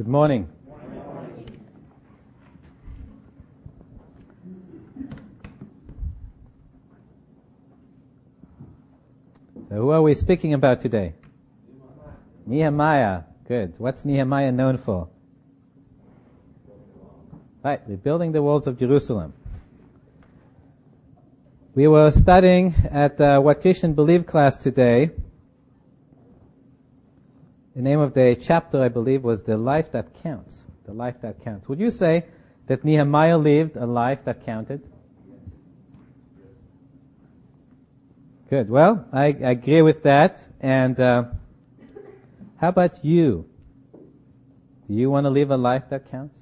[0.00, 0.48] Good morning.
[9.68, 11.12] So who are we speaking about today?
[12.46, 13.24] Nehemiah.
[13.46, 13.74] Good.
[13.76, 15.10] What's Nehemiah known for?
[17.62, 19.34] Right, rebuilding the walls of Jerusalem.
[21.74, 25.10] We were studying at uh, What Christian Believe class today.
[27.74, 30.62] The name of the chapter, I believe, was The Life That Counts.
[30.86, 31.68] The Life That Counts.
[31.68, 32.24] Would you say
[32.66, 34.82] that Nehemiah lived a life that counted?
[38.48, 38.68] Good.
[38.68, 40.40] Well, I, I agree with that.
[40.60, 41.26] And uh,
[42.56, 43.48] how about you?
[44.88, 46.36] Do you want to live a life that counts?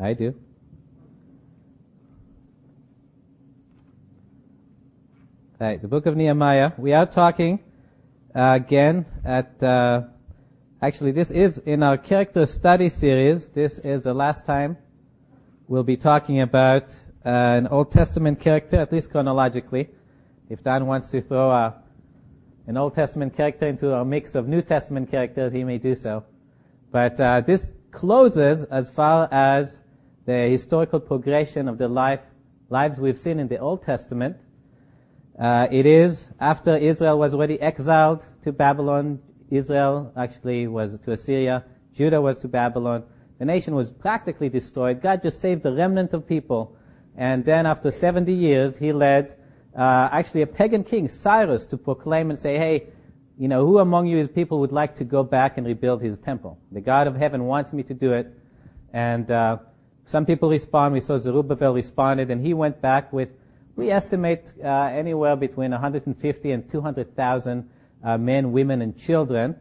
[0.00, 0.34] I do.
[5.60, 6.70] The book of Nehemiah.
[6.78, 7.58] We are talking
[8.32, 9.60] uh, again at.
[9.60, 10.02] Uh,
[10.80, 13.48] actually, this is in our character study series.
[13.48, 14.76] This is the last time
[15.66, 16.94] we'll be talking about
[17.26, 19.88] uh, an Old Testament character, at least chronologically.
[20.48, 21.74] If Dan wants to throw a,
[22.68, 26.22] an Old Testament character into a mix of New Testament characters, he may do so.
[26.92, 29.76] But uh, this closes as far as
[30.24, 32.20] the historical progression of the life
[32.70, 34.36] lives we've seen in the Old Testament.
[35.38, 39.20] Uh, it is after Israel was already exiled to Babylon.
[39.50, 41.64] Israel actually was to Assyria.
[41.94, 43.04] Judah was to Babylon.
[43.38, 45.00] The nation was practically destroyed.
[45.00, 46.76] God just saved the remnant of people.
[47.16, 49.36] And then after 70 years, he led
[49.76, 52.88] uh, actually a pagan king, Cyrus, to proclaim and say, hey,
[53.38, 56.58] you know, who among you people would like to go back and rebuild his temple?
[56.72, 58.32] The God of heaven wants me to do it.
[58.92, 59.58] And uh,
[60.06, 60.94] some people respond.
[60.94, 63.28] We saw Zerubbabel responded, and he went back with
[63.78, 67.70] we estimate uh, anywhere between 150 and 200,000
[68.02, 69.54] uh, men, women, and children.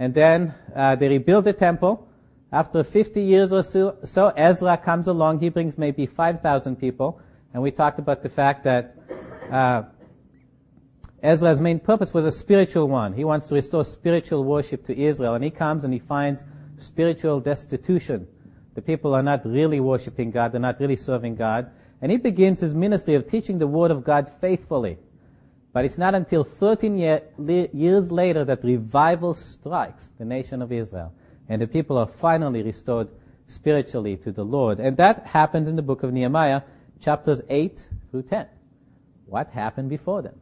[0.00, 2.08] And then uh, they rebuild the temple.
[2.50, 5.38] After 50 years or so, so, Ezra comes along.
[5.38, 7.20] He brings maybe 5,000 people.
[7.54, 8.96] And we talked about the fact that
[9.52, 9.82] uh,
[11.22, 13.12] Ezra's main purpose was a spiritual one.
[13.12, 15.34] He wants to restore spiritual worship to Israel.
[15.34, 16.42] And he comes and he finds
[16.80, 18.26] spiritual destitution.
[18.74, 20.50] The people are not really worshiping God.
[20.50, 21.70] They're not really serving God.
[22.02, 24.98] And he begins his ministry of teaching the Word of God faithfully.
[25.72, 31.12] But it's not until 13 year, years later that revival strikes the nation of Israel.
[31.48, 33.08] And the people are finally restored
[33.46, 34.80] spiritually to the Lord.
[34.80, 36.62] And that happens in the book of Nehemiah,
[37.00, 38.46] chapters 8 through 10.
[39.26, 40.34] What happened before then?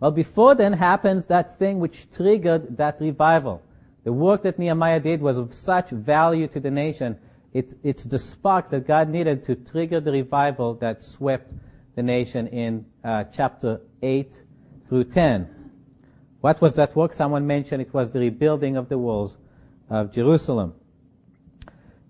[0.00, 3.62] Well, before then happens that thing which triggered that revival.
[4.04, 7.18] The work that Nehemiah did was of such value to the nation
[7.54, 11.52] it, it's the spark that God needed to trigger the revival that swept
[11.94, 14.32] the nation in uh, chapter 8
[14.88, 15.48] through 10.
[16.40, 17.14] What was that work?
[17.14, 19.36] Someone mentioned it was the rebuilding of the walls
[19.88, 20.74] of Jerusalem.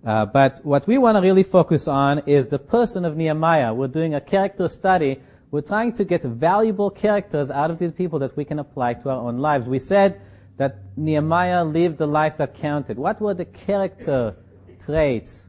[0.05, 3.73] Uh, but what we want to really focus on is the person of Nehemiah.
[3.73, 5.21] We're doing a character study.
[5.51, 9.11] We're trying to get valuable characters out of these people that we can apply to
[9.11, 9.67] our own lives.
[9.67, 10.21] We said
[10.57, 12.99] that Nehemiah lived the life that counted.
[12.99, 14.37] What were the character
[14.85, 15.43] traits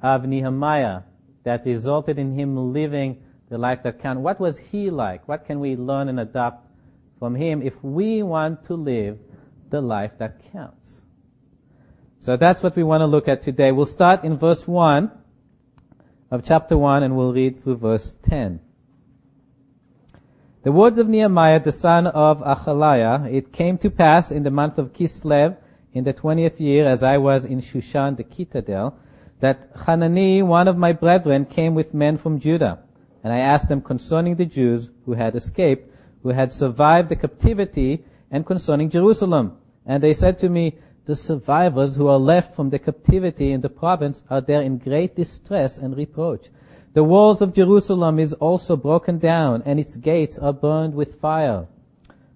[0.00, 1.02] of Nehemiah
[1.44, 4.20] that resulted in him living the life that counts.
[4.20, 5.26] What was he like?
[5.28, 6.66] What can we learn and adopt
[7.18, 9.18] from him if we want to live
[9.70, 11.00] the life that counts?
[12.20, 13.72] So that's what we want to look at today.
[13.72, 15.10] We'll start in verse 1
[16.30, 18.60] of chapter 1 and we'll read through verse 10.
[20.62, 24.78] The words of Nehemiah, the son of Hachaliah, it came to pass in the month
[24.78, 25.56] of Kislev,
[25.92, 28.96] in the twentieth year, as I was in Shushan the Citadel,
[29.40, 32.78] that Hanani, one of my brethren, came with men from Judah.
[33.24, 35.92] And I asked them concerning the Jews who had escaped,
[36.22, 39.58] who had survived the captivity, and concerning Jerusalem.
[39.84, 43.68] And they said to me, the survivors who are left from the captivity in the
[43.68, 46.48] province are there in great distress and reproach.
[46.94, 51.66] The walls of Jerusalem is also broken down, and its gates are burned with fire.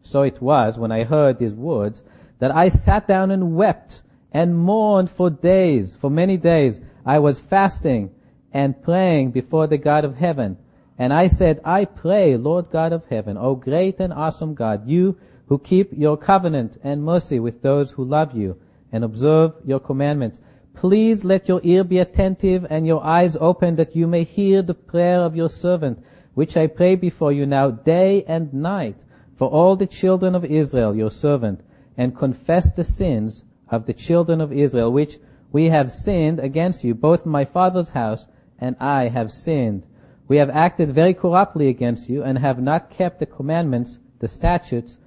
[0.02, 2.02] So it was, when I heard these words,
[2.38, 4.02] that I sat down and wept
[4.32, 6.80] and mourned for days, for many days.
[7.04, 8.10] I was fasting
[8.52, 10.58] and praying before the God of heaven.
[10.98, 15.18] And I said, I pray, Lord God of heaven, O great and awesome God, you
[15.46, 18.58] who keep your covenant and mercy with those who love you
[18.92, 20.38] and observe your commandments.
[20.74, 24.74] Please let your ear be attentive and your eyes open that you may hear the
[24.74, 26.02] prayer of your servant,
[26.34, 28.96] which I pray before you now day and night
[29.36, 31.60] for all the children of Israel, your servant,
[31.96, 35.18] and confess the sins of the children of Israel, which
[35.52, 36.94] we have sinned against you.
[36.94, 38.26] Both my father's house
[38.58, 39.84] and I have sinned.
[40.28, 44.98] We have acted very corruptly against you and have not kept the commandments, the statutes,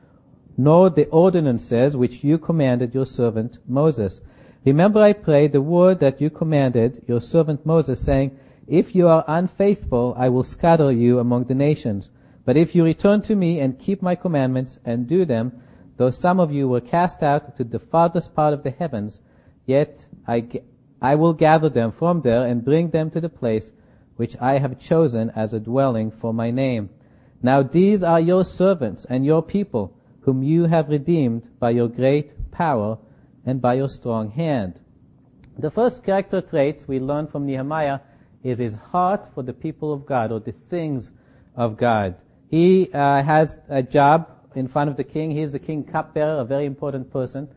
[0.57, 4.21] nor the ordinances which you commanded your servant Moses.
[4.65, 8.37] Remember, I pray, the word that you commanded your servant Moses, saying,
[8.67, 12.09] If you are unfaithful, I will scatter you among the nations.
[12.45, 15.61] But if you return to me and keep my commandments and do them,
[15.99, 19.19] though some of you were cast out to the farthest part of the heavens,
[19.65, 20.47] yet I,
[21.01, 23.69] I will gather them from there and bring them to the place
[24.15, 26.89] which I have chosen as a dwelling for my name.
[27.41, 32.49] Now these are your servants and your people, whom you have redeemed by your great
[32.49, 32.97] power
[33.45, 34.79] and by your strong hand.
[35.57, 37.99] The first character trait we learn from Nehemiah
[38.41, 41.11] is his heart for the people of God or the things
[41.57, 42.15] of God.
[42.49, 45.31] He uh, has a job in front of the king.
[45.31, 47.47] He's the king cupbearer, a very important person,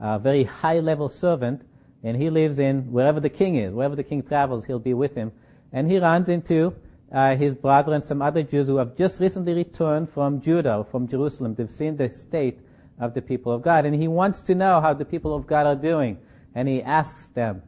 [0.00, 1.62] a very high level servant,
[2.02, 3.72] and he lives in wherever the king is.
[3.72, 5.32] Wherever the king travels, he'll be with him.
[5.72, 6.74] And he runs into
[7.12, 11.08] uh, his brother and some other Jews who have just recently returned from Judah, from
[11.08, 11.54] Jerusalem.
[11.54, 12.58] They've seen the state
[12.98, 15.66] of the people of God, and he wants to know how the people of God
[15.66, 16.18] are doing.
[16.54, 17.62] And he asks them,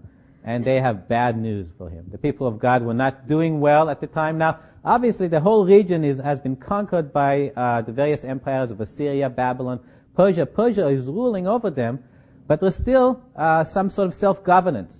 [0.44, 2.06] and they have bad news for him.
[2.10, 4.38] The people of God were not doing well at the time.
[4.38, 8.80] Now, Obviously, the whole region is, has been conquered by uh, the various empires of
[8.80, 9.80] Assyria, Babylon,
[10.14, 10.46] Persia.
[10.46, 12.02] Persia is ruling over them,
[12.46, 14.92] but there's still uh, some sort of self-governance.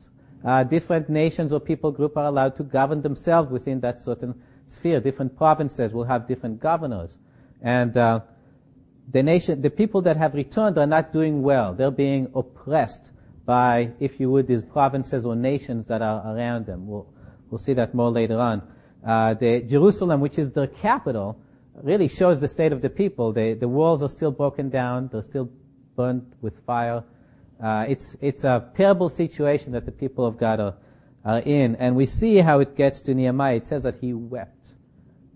[0.45, 4.35] Uh, different nations or people group are allowed to govern themselves within that certain
[4.69, 5.01] sphere.
[5.01, 7.17] Different provinces will have different governors,
[7.63, 8.21] and uh,
[9.11, 11.73] the nation, the people that have returned are not doing well.
[11.73, 13.11] They're being oppressed
[13.47, 16.87] by, if you would, these provinces or nations that are around them.
[16.87, 17.07] We'll,
[17.51, 18.63] we'll see that more later on
[19.09, 21.41] uh, the Jerusalem, which is the capital,
[21.83, 23.33] really shows the state of the people.
[23.33, 25.09] They, the walls are still broken down.
[25.11, 25.49] They're still
[25.97, 27.03] burnt with fire.
[27.63, 30.75] Uh, it's it's a terrible situation that the people of God are,
[31.25, 33.57] are in, and we see how it gets to Nehemiah.
[33.57, 34.75] It says that he wept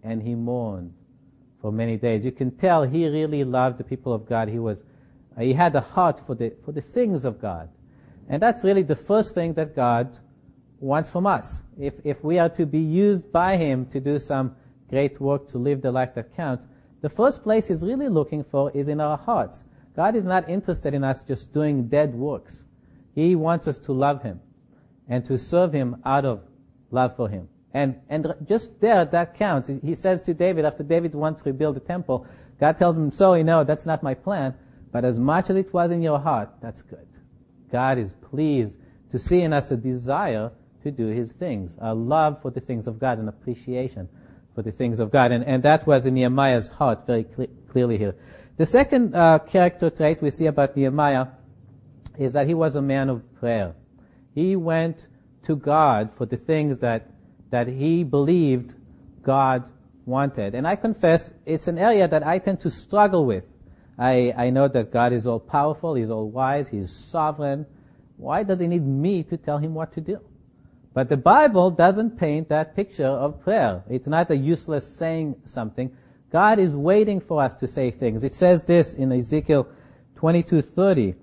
[0.03, 0.93] and he mourned
[1.63, 2.27] for many days.
[2.27, 4.49] You can tell he really loved the people of God.
[4.49, 4.83] He was
[5.35, 7.71] uh, he had a heart for the for the things of God,
[8.29, 10.19] and that's really the first thing that God
[10.83, 11.63] wants from us.
[11.79, 14.57] If, if we are to be used by Him to do some
[14.91, 16.67] great work to live the life that counts,
[17.01, 19.63] the first place He's really looking for is in our hearts.
[19.95, 22.57] God is not interested in us just doing dead works.
[23.15, 24.41] He wants us to love Him
[25.09, 26.43] and to serve Him out of
[26.91, 27.49] love for Him.
[27.75, 29.71] And, and just there, that counts.
[29.83, 32.27] He says to David, after David wants to rebuild the temple,
[32.61, 34.55] God tells him, sorry, no, that's not my plan,
[34.93, 37.07] but as much as it was in your heart, that's good.
[37.71, 38.75] God is pleased
[39.11, 40.51] to see in us a desire
[40.83, 44.09] to do his things, a love for the things of God, an appreciation
[44.55, 45.33] for the things of God.
[45.33, 48.15] And, and that was in Nehemiah's heart very cl- clearly here.
[48.57, 51.27] The second uh, character trait we see about Nehemiah
[52.19, 53.75] is that he was a man of prayer.
[54.35, 55.07] He went
[55.47, 57.11] to God for the things that,
[57.51, 58.75] that he believed
[59.23, 59.69] God
[60.05, 60.55] wanted.
[60.55, 63.45] And I confess, it's an area that I tend to struggle with.
[63.99, 67.67] I, I know that God is all powerful, He's all wise, He's sovereign.
[68.17, 70.21] Why does He need me to tell Him what to do?
[70.95, 73.83] But the Bible doesn't paint that picture of prayer.
[73.89, 75.91] It's not a useless saying something.
[76.31, 78.25] God is waiting for us to say things.
[78.25, 79.67] It says this in Ezekiel
[80.17, 81.15] 22:30.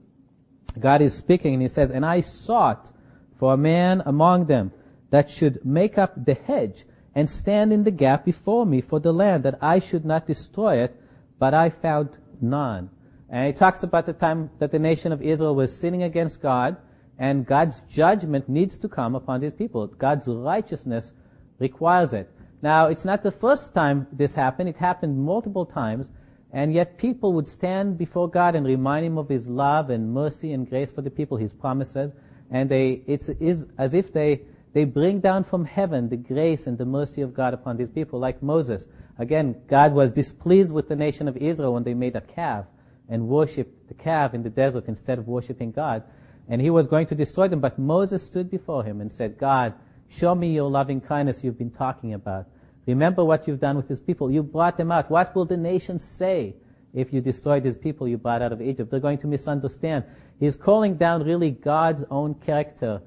[0.80, 2.90] God is speaking and he says, "And I sought
[3.36, 4.72] for a man among them
[5.12, 9.14] that should make up the hedge and stand in the gap before me for the
[9.14, 10.96] land that I should not destroy it,
[11.38, 12.10] but I found
[12.42, 12.90] none."
[13.30, 16.78] And he talks about the time that the nation of Israel was sinning against God
[17.20, 19.86] and God's judgment needs to come upon these people.
[19.88, 21.12] God's righteousness
[21.60, 22.32] requires it.
[22.62, 24.70] Now, it's not the first time this happened.
[24.70, 26.08] It happened multiple times.
[26.52, 30.54] And yet people would stand before God and remind Him of His love and mercy
[30.54, 32.12] and grace for the people, His promises.
[32.50, 34.42] And they, it's is as if they,
[34.74, 38.18] they bring down from heaven the grace and the mercy of God upon these people,
[38.18, 38.86] like Moses.
[39.20, 42.66] Again, God was displeased with the nation of Israel when they made a calf
[43.10, 46.04] and worshipped the calf in the desert instead of worshiping God
[46.50, 47.60] and he was going to destroy them.
[47.60, 49.74] But Moses stood before him and said, God,
[50.10, 52.48] show me your loving kindness you've been talking about.
[52.88, 54.32] Remember what you've done with these people.
[54.32, 55.12] You brought them out.
[55.12, 56.56] What will the nations say
[56.92, 58.90] if you destroy these people you brought out of Egypt?
[58.90, 60.06] They're going to misunderstand.
[60.40, 63.02] He's calling down really God's own character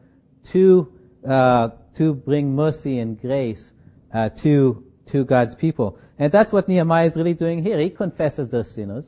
[0.53, 0.93] to
[1.29, 3.73] uh, to bring mercy and grace
[4.15, 7.79] uh, to to God's people, and that's what Nehemiah is really doing here.
[7.79, 9.07] He confesses they're sinners.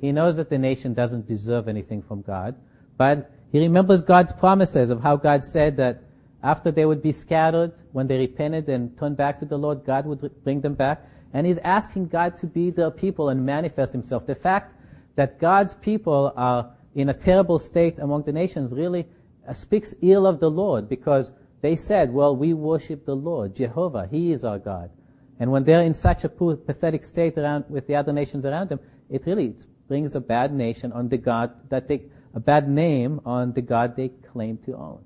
[0.00, 2.56] He knows that the nation doesn't deserve anything from God,
[2.96, 6.02] but he remembers God's promises of how God said that
[6.42, 10.06] after they would be scattered, when they repented and turned back to the Lord, God
[10.06, 11.06] would bring them back.
[11.34, 14.26] And he's asking God to be their people and manifest himself.
[14.26, 14.74] The fact
[15.16, 19.06] that God's people are in a terrible state among the nations really
[19.46, 21.30] uh, speaks ill of the Lord because
[21.60, 24.08] they said, well, we worship the Lord, Jehovah.
[24.10, 24.90] He is our God.
[25.38, 28.68] And when they're in such a poor, pathetic state around with the other nations around
[28.68, 28.80] them,
[29.10, 29.54] it really
[29.88, 32.02] brings a bad nation on the God that they,
[32.34, 35.04] a bad name on the God they claim to own.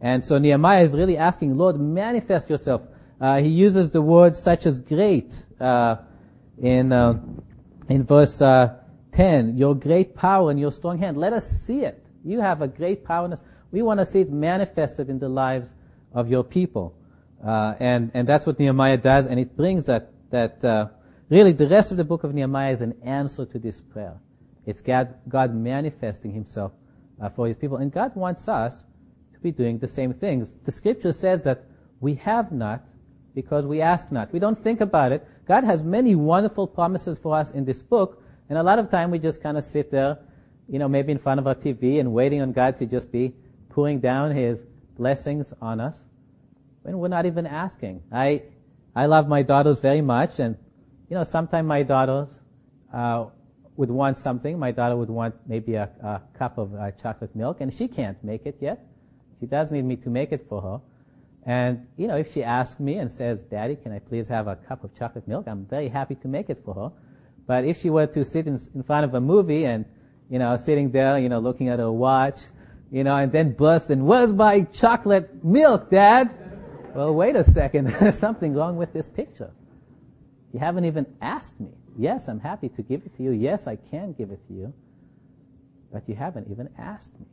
[0.00, 2.82] And so Nehemiah is really asking, Lord, manifest yourself.
[3.20, 5.96] Uh, he uses the word such as great uh,
[6.60, 7.20] in uh,
[7.88, 8.76] in verse uh,
[9.12, 9.56] 10.
[9.56, 11.16] Your great power and your strong hand.
[11.16, 12.04] Let us see it.
[12.24, 13.36] You have a great power.
[13.70, 15.70] We want to see it manifested in the lives
[16.12, 16.94] of your people.
[17.44, 20.86] Uh, and, and that's what Nehemiah does, and it brings that, that, uh,
[21.28, 24.14] really the rest of the book of Nehemiah is an answer to this prayer.
[24.66, 26.72] It's God, God manifesting himself
[27.20, 28.74] uh, for his people, and God wants us
[29.32, 30.52] to be doing the same things.
[30.64, 31.64] The scripture says that
[32.00, 32.82] we have not
[33.34, 34.32] because we ask not.
[34.32, 35.26] We don't think about it.
[35.46, 39.10] God has many wonderful promises for us in this book, and a lot of time
[39.10, 40.18] we just kind of sit there,
[40.68, 43.34] you know, maybe in front of our TV and waiting on God to just be
[43.70, 44.58] pouring down His
[44.96, 45.98] blessings on us
[46.82, 48.02] when we're not even asking.
[48.12, 48.42] I,
[48.94, 50.56] I love my daughters very much and,
[51.10, 52.28] you know, sometimes my daughters,
[52.92, 53.26] uh,
[53.76, 54.58] would want something.
[54.58, 58.22] My daughter would want maybe a, a cup of uh, chocolate milk and she can't
[58.22, 58.86] make it yet.
[59.40, 60.80] She does need me to make it for her.
[61.46, 64.56] And, you know, if she asks me and says, Daddy, can I please have a
[64.56, 65.46] cup of chocolate milk?
[65.46, 66.90] I'm very happy to make it for her.
[67.46, 69.84] But if she were to sit in, in front of a movie and,
[70.30, 72.40] you know, sitting there, you know, looking at her watch,
[72.90, 76.30] you know, and then burst and, where's my chocolate milk, Dad?
[76.94, 77.88] Well, wait a second.
[78.00, 79.50] There's something wrong with this picture.
[80.52, 81.72] You haven't even asked me.
[81.96, 83.30] Yes, I'm happy to give it to you.
[83.30, 84.72] Yes, I can give it to you.
[85.92, 87.26] But you haven't even asked me.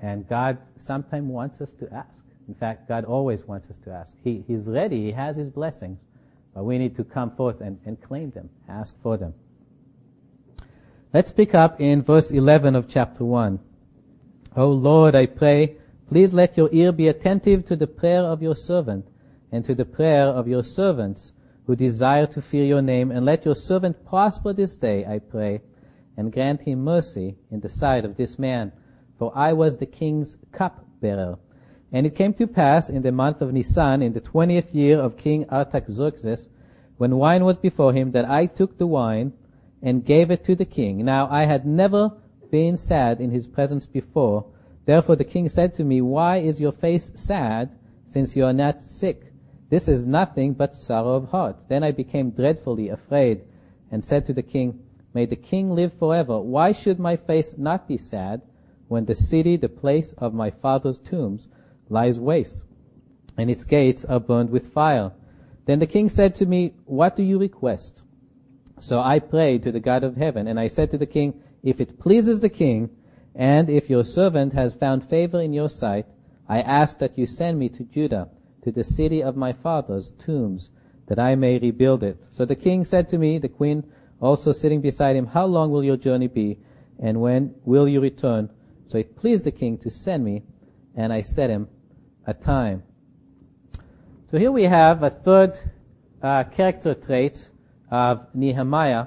[0.00, 2.24] And God sometimes wants us to ask.
[2.46, 4.12] In fact, God always wants us to ask.
[4.22, 5.04] He, he's ready.
[5.04, 5.98] He has His blessings.
[6.54, 9.34] But we need to come forth and, and claim them, ask for them.
[11.12, 13.58] Let's pick up in verse 11 of chapter 1.
[14.56, 15.76] O Lord, I pray,
[16.08, 19.06] please let your ear be attentive to the prayer of your servant
[19.52, 21.32] and to the prayer of your servants
[21.68, 25.60] who desire to fear your name, and let your servant prosper this day, I pray,
[26.16, 28.72] and grant him mercy in the sight of this man.
[29.20, 31.38] For I was the king's cup cupbearer
[31.92, 35.16] and it came to pass in the month of Nisan, in the twentieth year of
[35.16, 36.48] King Artaxerxes,
[36.98, 39.32] when wine was before him, that I took the wine
[39.80, 41.04] and gave it to the king.
[41.04, 42.12] Now I had never
[42.50, 44.44] been sad in his presence before.
[44.84, 47.70] Therefore the king said to me, Why is your face sad,
[48.10, 49.27] since you are not sick?
[49.70, 51.56] This is nothing but sorrow of heart.
[51.68, 53.42] Then I became dreadfully afraid,
[53.90, 54.80] and said to the king,
[55.14, 56.40] May the king live forever.
[56.40, 58.42] Why should my face not be sad,
[58.88, 61.48] when the city, the place of my father's tombs,
[61.88, 62.64] lies waste,
[63.36, 65.12] and its gates are burned with fire.
[65.66, 68.02] Then the king said to me, What do you request?
[68.80, 71.80] So I prayed to the God of heaven, and I said to the king, If
[71.80, 72.90] it pleases the king,
[73.34, 76.06] and if your servant has found favor in your sight,
[76.48, 78.28] I ask that you send me to Judah,
[78.62, 80.70] to the city of my father's tombs,
[81.06, 82.22] that I may rebuild it.
[82.30, 83.84] So the king said to me, the queen
[84.20, 86.58] also sitting beside him, How long will your journey be,
[86.98, 88.50] and when will you return?
[88.88, 90.42] So it pleased the king to send me,
[90.94, 91.68] and I set him
[92.26, 92.82] a time.
[94.30, 95.58] So here we have a third
[96.22, 97.48] uh, character trait
[97.90, 99.06] of Nehemiah.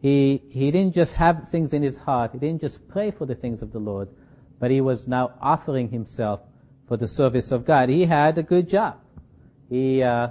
[0.00, 2.32] He, he didn't just have things in his heart.
[2.32, 4.08] He didn't just pray for the things of the Lord,
[4.58, 6.40] but he was now offering himself
[6.88, 7.90] for the service of God.
[7.90, 8.96] He had a good job.
[9.68, 10.28] He uh,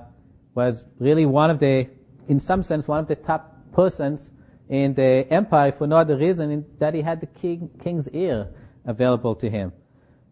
[0.55, 1.87] was really one of the,
[2.27, 4.31] in some sense, one of the top persons
[4.67, 8.49] in the empire for no other reason that he had the king, king's ear
[8.85, 9.71] available to him.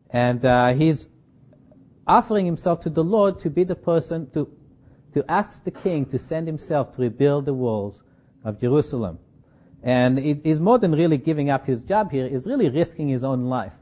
[0.10, 1.06] And uh, he's
[2.08, 4.52] offering himself to the Lord to be the person to,
[5.14, 8.00] to ask the king to send himself to rebuild the walls
[8.44, 9.20] of Jerusalem.
[9.84, 13.24] And it is more than really giving up his job here; is really risking his
[13.24, 13.74] own life.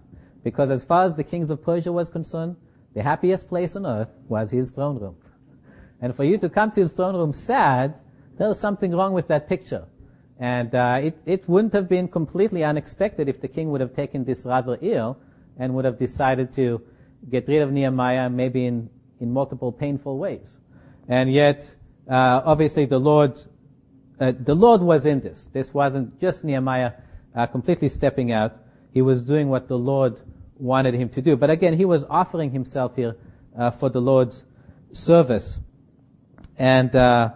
[0.44, 2.56] Because as far as the kings of Persia was concerned,
[2.94, 5.16] the happiest place on earth was his throne room.
[6.02, 7.96] And for you to come to his throne room sad,
[8.38, 9.86] there was something wrong with that picture.
[10.40, 14.26] And uh, it, it wouldn't have been completely unexpected if the king would have taken
[14.26, 15.18] this rather ill
[15.58, 16.82] and would have decided to
[17.30, 20.58] get rid of Nehemiah maybe in, in multiple painful ways.
[21.08, 21.74] And yet,
[22.10, 23.40] uh, obviously the Lord,
[24.20, 25.48] uh, the Lord was in this.
[25.54, 26.94] This wasn't just Nehemiah
[27.36, 28.58] uh, completely stepping out.
[28.94, 30.22] He was doing what the Lord
[30.58, 31.36] wanted him to do.
[31.36, 33.16] But again, he was offering himself here
[33.58, 34.44] uh, for the Lord's
[34.92, 35.60] service.
[36.58, 37.30] And, uh,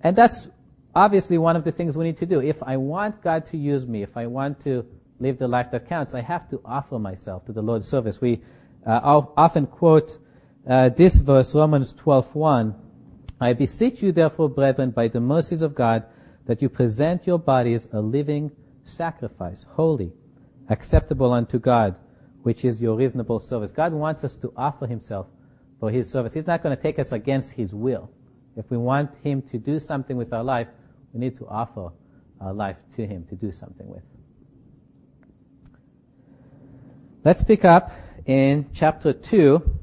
[0.00, 0.48] and that's
[0.94, 2.40] obviously one of the things we need to do.
[2.40, 4.84] If I want God to use me, if I want to
[5.20, 8.20] live the life that counts, I have to offer myself to the Lord's service.
[8.20, 8.42] We
[8.86, 10.18] uh, often quote
[10.68, 12.74] uh, this verse, Romans 12:1.
[13.40, 16.04] I beseech you, therefore, brethren, by the mercies of God,
[16.46, 18.50] that you present your bodies a living
[18.84, 20.12] sacrifice, holy,
[20.68, 21.96] acceptable unto God,
[22.42, 23.70] which is your reasonable service.
[23.70, 25.26] God wants us to offer Himself
[25.80, 26.32] for His service.
[26.32, 28.10] He's not going to take us against His will.
[28.56, 30.68] If we want Him to do something with our life,
[31.12, 31.90] we need to offer
[32.40, 34.02] our life to Him to do something with.
[37.24, 37.92] Let's pick up
[38.26, 39.78] in chapter 2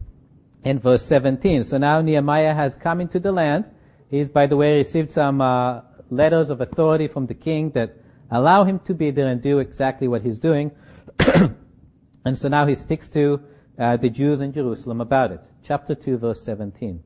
[0.64, 1.64] in verse 17.
[1.64, 3.70] So now Nehemiah has come into the land.
[4.10, 7.98] He's, by the way, received some uh, letters of authority from the king that
[8.32, 10.72] allow him to be there and do exactly what he's doing.
[11.20, 13.42] and so now he speaks to
[13.78, 15.42] uh, the Jews in Jerusalem about it.
[15.64, 17.04] Chapter 2, verse 17.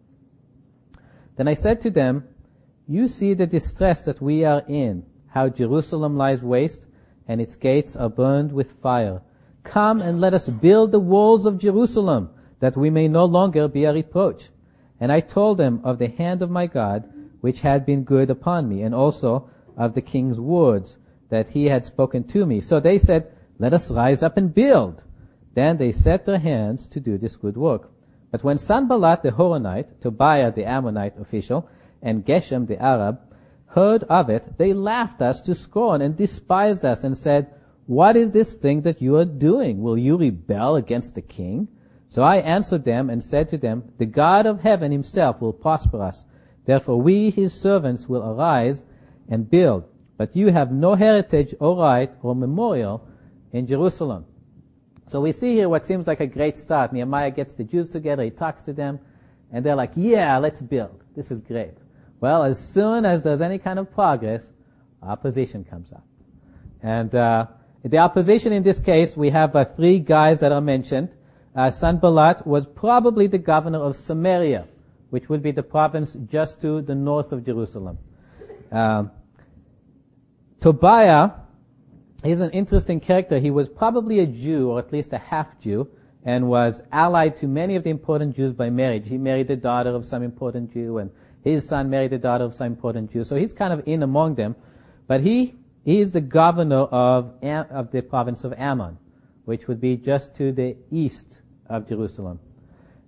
[1.36, 2.26] Then I said to them,
[2.88, 6.86] You see the distress that we are in, how Jerusalem lies waste,
[7.28, 9.22] and its gates are burned with fire.
[9.64, 13.86] Come and let us build the walls of Jerusalem, that we may no longer be
[13.86, 14.50] a reproach.
[15.00, 17.10] And I told them of the hand of my God,
[17.42, 20.98] which had been good upon me, and also of the king's words
[21.30, 22.62] that he had spoken to me.
[22.62, 25.04] So they said, Let us rise up and build.
[25.54, 27.92] Then they set their hands to do this good work.
[28.32, 31.68] But when Sanballat the Horonite, Tobiah the Ammonite official,
[32.02, 33.20] and Geshem the Arab
[33.68, 37.54] heard of it, they laughed us to scorn and despised us and said,
[37.88, 39.82] What is this thing that you are doing?
[39.82, 41.68] Will you rebel against the king?
[42.10, 46.02] So I answered them and said to them, The God of heaven himself will prosper
[46.02, 46.24] us.
[46.66, 48.82] Therefore we, his servants, will arise
[49.28, 49.86] and build.
[50.20, 53.08] But you have no heritage or right or memorial
[53.54, 54.26] in Jerusalem.
[55.08, 56.92] So we see here what seems like a great start.
[56.92, 59.00] Nehemiah gets the Jews together, he talks to them,
[59.50, 61.02] and they're like, yeah, let's build.
[61.16, 61.76] This is great.
[62.20, 64.46] Well, as soon as there's any kind of progress,
[65.02, 66.06] opposition comes up.
[66.84, 67.46] And uh,
[67.86, 71.12] the opposition in this case, we have uh, three guys that are mentioned.
[71.56, 74.68] Uh, Sanballat was probably the governor of Samaria,
[75.12, 77.98] which would be the province just to the north of Jerusalem.
[78.70, 79.12] Um,
[80.60, 81.32] Tobiah
[82.24, 83.40] is an interesting character.
[83.40, 85.88] He was probably a Jew, or at least a half Jew,
[86.26, 89.08] and was allied to many of the important Jews by marriage.
[89.08, 91.12] He married the daughter of some important Jew, and
[91.44, 93.24] his son married the daughter of some important Jew.
[93.24, 94.56] So he's kind of in among them.
[95.08, 98.98] But he, he is the governor of, of the province of Ammon,
[99.46, 102.40] which would be just to the east of Jerusalem.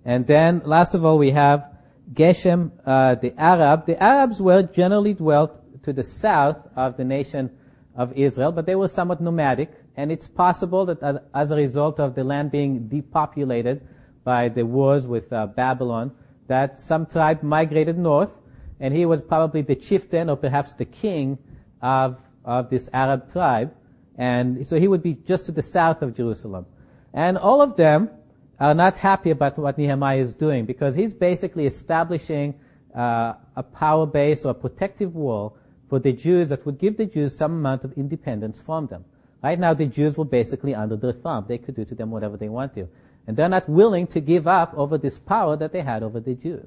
[0.06, 1.70] And then, last of all, we have
[2.14, 3.86] Geshem, uh, the Arab.
[3.86, 7.50] The Arabs were generally dwelt to the south of the nation
[7.96, 12.14] of Israel, but they were somewhat nomadic, and it's possible that as a result of
[12.14, 13.86] the land being depopulated
[14.24, 16.12] by the wars with uh, Babylon,
[16.48, 18.30] that some tribe migrated north,
[18.80, 21.38] and he was probably the chieftain or perhaps the king
[21.82, 23.72] of, of this Arab tribe,
[24.16, 26.66] and so he would be just to the south of Jerusalem.
[27.12, 28.10] And all of them
[28.58, 32.54] are not happy about what Nehemiah is doing because he's basically establishing
[32.94, 35.56] uh, a power base or a protective wall
[35.92, 39.04] for the Jews that would give the Jews some amount of independence from them.
[39.42, 41.44] Right now, the Jews were basically under their thumb.
[41.46, 42.88] They could do to them whatever they want to.
[43.26, 46.32] And they're not willing to give up over this power that they had over the
[46.32, 46.66] Jews.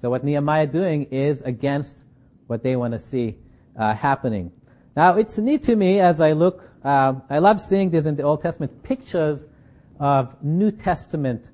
[0.00, 1.94] So what Nehemiah doing is against
[2.48, 3.36] what they want to see
[3.78, 4.50] uh, happening.
[4.96, 8.24] Now, it's neat to me as I look, uh, I love seeing this in the
[8.24, 9.46] Old Testament, pictures
[10.00, 11.44] of New Testament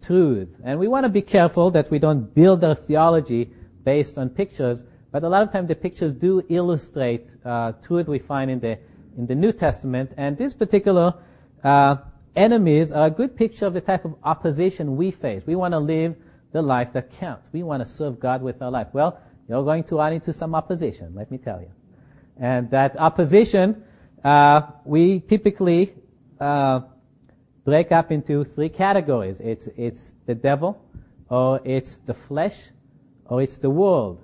[0.00, 0.50] truth.
[0.62, 3.50] And we want to be careful that we don't build our theology
[3.82, 4.80] based on pictures,
[5.12, 8.78] but a lot of times the pictures do illustrate uh, truth we find in the
[9.16, 11.14] in the New Testament, and these particular
[11.62, 11.96] uh,
[12.34, 15.42] enemies are a good picture of the type of opposition we face.
[15.46, 16.16] We want to live
[16.52, 17.46] the life that counts.
[17.52, 18.88] We want to serve God with our life.
[18.92, 21.70] Well, you're going to run into some opposition, let me tell you.
[22.38, 23.84] And that opposition,
[24.24, 25.94] uh, we typically
[26.40, 26.80] uh,
[27.64, 29.40] break up into three categories.
[29.40, 30.80] It's it's the devil,
[31.28, 32.56] or it's the flesh,
[33.26, 34.22] or it's the world.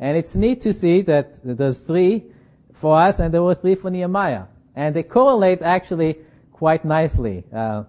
[0.00, 2.24] And it's neat to see that there's three
[2.72, 4.44] for us and there were three for Nehemiah.
[4.74, 6.18] And they correlate actually
[6.52, 7.44] quite nicely.
[7.54, 7.84] Uh,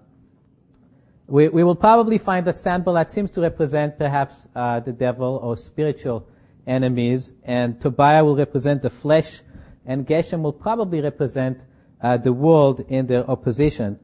[1.27, 5.55] we, we will probably find Sanballat that seems to represent perhaps uh, the devil or
[5.55, 6.27] spiritual
[6.67, 9.39] enemies, and Tobiah will represent the flesh,
[9.85, 11.61] and Geshem will probably represent
[12.01, 13.97] uh, the world in their opposition.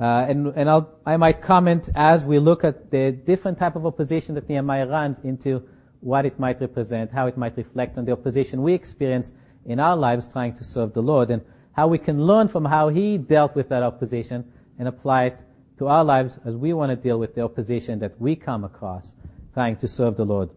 [0.00, 3.84] Uh, and and I'll, I might comment as we look at the different type of
[3.84, 5.68] opposition that Nehemiah runs into
[6.00, 9.32] what it might represent, how it might reflect on the opposition we experience
[9.66, 12.88] in our lives trying to serve the Lord, and how we can learn from how
[12.88, 14.44] He dealt with that opposition
[14.78, 15.38] and apply it
[15.78, 19.12] to our lives as we want to deal with the opposition that we come across
[19.54, 20.50] trying to serve the Lord.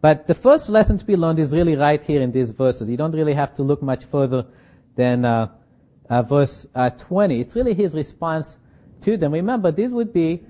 [0.00, 2.90] But the first lesson to be learned is really right here in these verses.
[2.90, 4.46] You don't really have to look much further
[4.96, 5.48] than uh,
[6.10, 7.40] uh, verse uh, 20.
[7.40, 8.56] It's really his response
[9.02, 9.32] to them.
[9.32, 10.42] Remember, these would be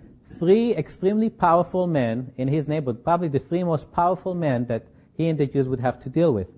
[0.43, 4.85] three extremely powerful men in his neighborhood, probably the three most powerful men that
[5.17, 6.49] he and the Jews would have to deal with.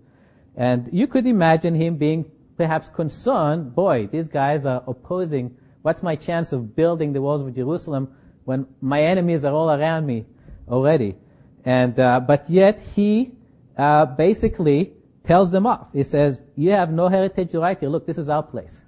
[0.56, 2.24] And you could imagine him being
[2.56, 7.54] perhaps concerned, boy, these guys are opposing, what's my chance of building the walls of
[7.54, 8.08] Jerusalem
[8.46, 10.24] when my enemies are all around me
[10.66, 11.14] already?
[11.66, 13.32] And, uh, but yet he,
[13.76, 14.94] uh, basically
[15.26, 15.88] tells them off.
[15.92, 17.90] He says, you have no heritage right here.
[17.90, 18.80] Look, this is our place.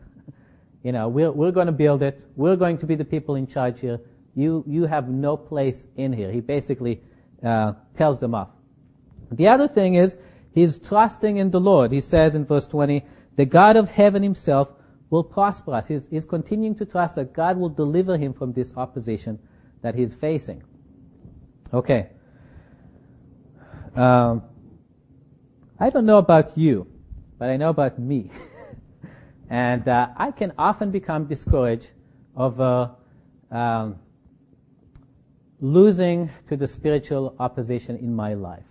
[0.82, 2.18] You know, we're, we're going to build it.
[2.34, 4.00] We're going to be the people in charge here.
[4.36, 6.30] You, you have no place in here.
[6.30, 7.00] He basically
[7.44, 8.50] uh, tells them off.
[9.32, 10.16] The other thing is,
[10.52, 11.90] he's trusting in the Lord.
[11.90, 14.68] He says in verse 20, the God of heaven himself
[15.10, 15.88] will prosper us.
[15.88, 19.38] He's, he's continuing to trust that God will deliver him from this opposition
[19.82, 20.62] that he's facing.
[21.72, 22.10] Okay.
[23.96, 24.42] Um,
[25.80, 26.86] I don't know about you,
[27.38, 28.30] but I know about me.
[29.48, 31.88] And uh, I can often become discouraged
[32.36, 32.90] over
[33.50, 34.00] um,
[35.60, 38.64] losing to the spiritual opposition in my life.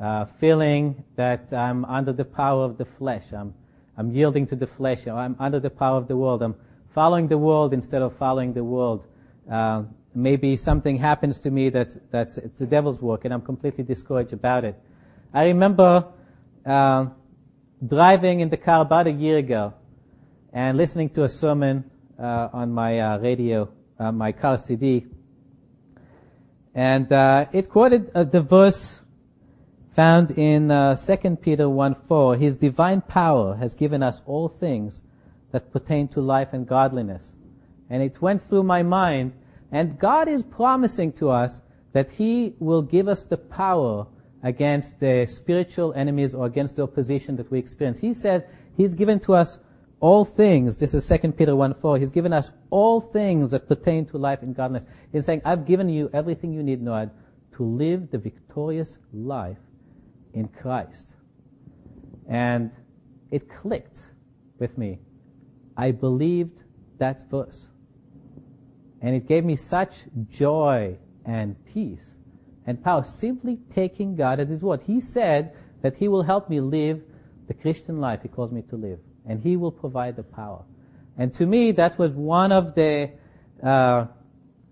[0.00, 3.24] Uh, feeling that I'm under the power of the flesh.
[3.32, 3.54] I'm,
[3.96, 5.06] I'm yielding to the flesh.
[5.06, 6.42] I'm under the power of the world.
[6.42, 6.56] I'm
[6.94, 9.04] following the world instead of following the world.
[9.50, 13.84] Uh, maybe something happens to me that's, that's, it's the devil's work and I'm completely
[13.84, 14.74] discouraged about it.
[15.32, 16.06] I remember,
[16.66, 17.06] uh,
[17.86, 19.74] driving in the car about a year ago
[20.52, 25.06] and listening to a sermon uh, on my uh, radio, uh, my car CD,
[26.74, 28.98] and uh, it quoted uh, the verse
[29.94, 32.38] found in uh, 2 Peter 1:4.
[32.38, 35.02] His divine power has given us all things
[35.52, 37.30] that pertain to life and godliness.
[37.88, 39.32] And it went through my mind,
[39.70, 41.60] and God is promising to us
[41.92, 44.06] that He will give us the power
[44.42, 47.98] against the spiritual enemies or against the opposition that we experience.
[47.98, 48.42] He says
[48.76, 49.58] He's given to us
[50.04, 50.76] all things.
[50.76, 51.96] This is 2 Peter 1 4.
[51.96, 54.84] He's given us all things that pertain to life and godliness.
[55.10, 57.10] He's saying, I've given you everything you need, Noah,
[57.56, 59.56] to live the victorious life
[60.34, 61.08] in Christ.
[62.28, 62.70] And
[63.30, 63.98] it clicked
[64.58, 64.98] with me.
[65.74, 66.60] I believed
[66.98, 67.68] that verse.
[69.00, 72.04] And it gave me such joy and peace
[72.66, 74.82] and power simply taking God at His word.
[74.86, 77.00] He said that He will help me live
[77.48, 78.98] the Christian life He calls me to live.
[79.26, 80.62] And He will provide the power.
[81.16, 83.10] And to me, that was one of the
[83.62, 84.06] uh,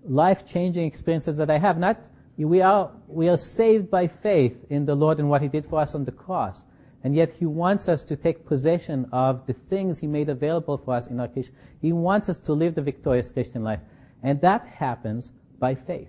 [0.04, 1.78] life-changing experiences that I have.
[1.78, 2.00] Not
[2.36, 5.80] we are we are saved by faith in the Lord and what He did for
[5.80, 6.58] us on the cross,
[7.04, 10.94] and yet He wants us to take possession of the things He made available for
[10.94, 11.54] us in our Christian.
[11.80, 13.80] He wants us to live the victorious Christian life,
[14.22, 16.08] and that happens by faith.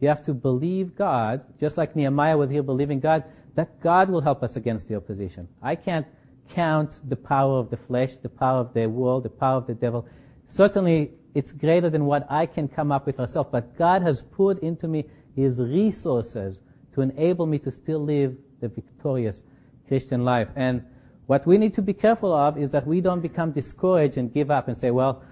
[0.00, 3.24] You have to believe God, just like Nehemiah was here believing God,
[3.54, 5.48] that God will help us against the opposition.
[5.62, 6.06] I can't
[6.50, 9.74] count the power of the flesh, the power of the world, the power of the
[9.74, 10.06] devil.
[10.48, 14.60] Certainly, it's greater than what I can come up with myself, but God has put
[14.60, 15.04] into me
[15.34, 16.60] His resources
[16.94, 19.42] to enable me to still live the victorious
[19.86, 20.48] Christian life.
[20.56, 20.82] And
[21.26, 24.50] what we need to be careful of is that we don't become discouraged and give
[24.50, 25.22] up and say, well,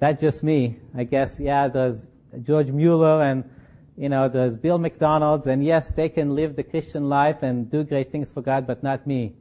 [0.00, 0.76] that's just me.
[0.94, 2.06] I guess, yeah, there's
[2.42, 3.48] George Mueller and,
[3.96, 7.84] you know, there's Bill MacDonald's and yes, they can live the Christian life and do
[7.84, 9.34] great things for God, but not me.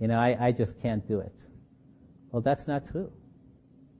[0.00, 1.34] You know, I, I just can't do it.
[2.32, 3.12] Well, that's not true.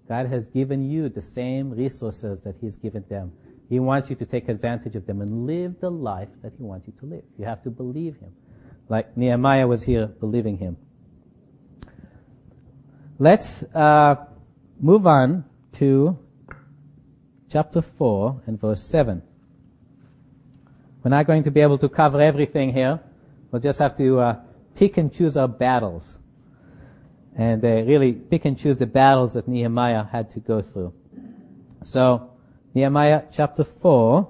[0.09, 3.33] God has given you the same resources that He's given them.
[3.69, 6.89] He wants you to take advantage of them and live the life that He wants
[6.89, 7.23] you to live.
[7.39, 8.33] You have to believe Him.
[8.89, 10.77] Like Nehemiah was here believing Him.
[13.19, 14.17] Let's uh,
[14.81, 16.19] move on to
[17.53, 19.23] chapter 4 and verse 7.
[21.05, 23.01] We're not going to be able to cover everything here.
[23.51, 24.41] We'll just have to uh,
[24.81, 26.19] pick and choose our battles.
[27.37, 30.95] And they really pick and choose the battles that Nehemiah had to go through.
[31.85, 32.31] So,
[32.73, 34.27] Nehemiah chapter 4,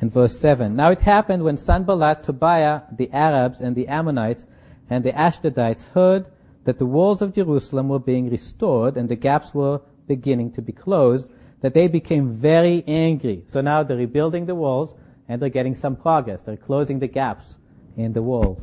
[0.00, 0.76] and verse 7.
[0.76, 4.44] Now it happened when Sanballat, Tobiah, the Arabs, and the Ammonites,
[4.88, 6.26] and the Ashdodites heard
[6.64, 10.72] that the walls of Jerusalem were being restored and the gaps were beginning to be
[10.72, 11.28] closed,
[11.62, 13.44] that they became very angry.
[13.46, 14.94] So now they're rebuilding the walls
[15.28, 16.42] and they're getting some progress.
[16.42, 17.56] They're closing the gaps
[17.96, 18.60] in the walls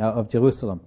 [0.00, 0.80] uh, of Jerusalem.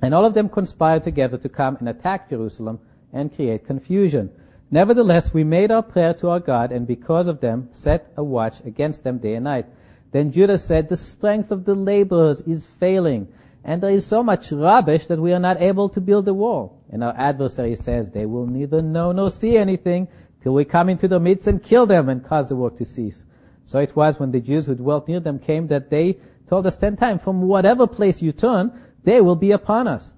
[0.00, 2.78] And all of them conspired together to come and attack Jerusalem
[3.12, 4.30] and create confusion.
[4.70, 8.60] Nevertheless, we made our prayer to our God and because of them set a watch
[8.64, 9.66] against them day and night.
[10.12, 13.28] Then Judah said, the strength of the laborers is failing
[13.64, 16.80] and there is so much rubbish that we are not able to build a wall.
[16.90, 20.08] And our adversary says, they will neither know nor see anything
[20.42, 23.24] till we come into their midst and kill them and cause the work to cease.
[23.66, 26.76] So it was when the Jews who dwelt near them came that they told us
[26.76, 28.72] ten times, from whatever place you turn,
[29.04, 30.12] they will be upon us.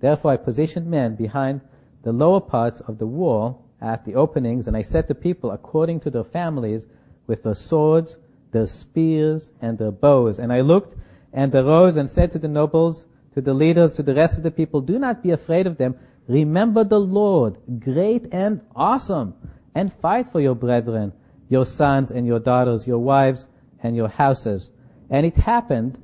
[0.00, 1.60] Therefore I positioned men behind
[2.02, 6.00] the lower parts of the wall at the openings, and I set the people according
[6.00, 6.86] to their families
[7.26, 8.16] with their swords,
[8.50, 10.38] their spears, and their bows.
[10.38, 10.96] And I looked
[11.32, 13.04] and arose and said to the nobles,
[13.34, 15.94] to the leaders, to the rest of the people, do not be afraid of them.
[16.26, 19.34] Remember the Lord, great and awesome
[19.78, 21.12] and fight for your brethren,
[21.48, 23.46] your sons and your daughters, your wives
[23.80, 24.70] and your houses.
[25.08, 25.96] And it happened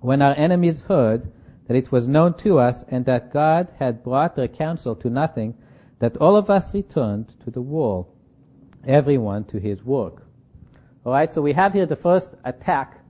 [0.00, 1.32] when our enemies heard
[1.66, 5.54] that it was known to us and that God had brought their counsel to nothing,
[5.98, 8.14] that all of us returned to the wall,
[8.86, 10.26] everyone to his work.
[11.06, 13.02] Alright, so we have here the first attack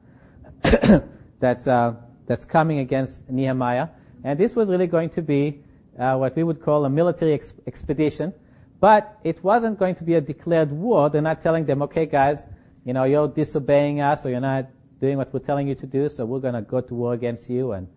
[1.40, 1.94] that's, uh,
[2.26, 3.88] that's coming against Nehemiah.
[4.22, 5.64] And this was really going to be
[5.98, 8.32] uh, what we would call a military ex- expedition.
[8.80, 11.10] But it wasn't going to be a declared war.
[11.10, 12.44] They're not telling them, okay guys,
[12.84, 14.68] you know, you're disobeying us or you're not
[15.00, 17.72] doing what we're telling you to do, so we're gonna go to war against you
[17.72, 17.88] and,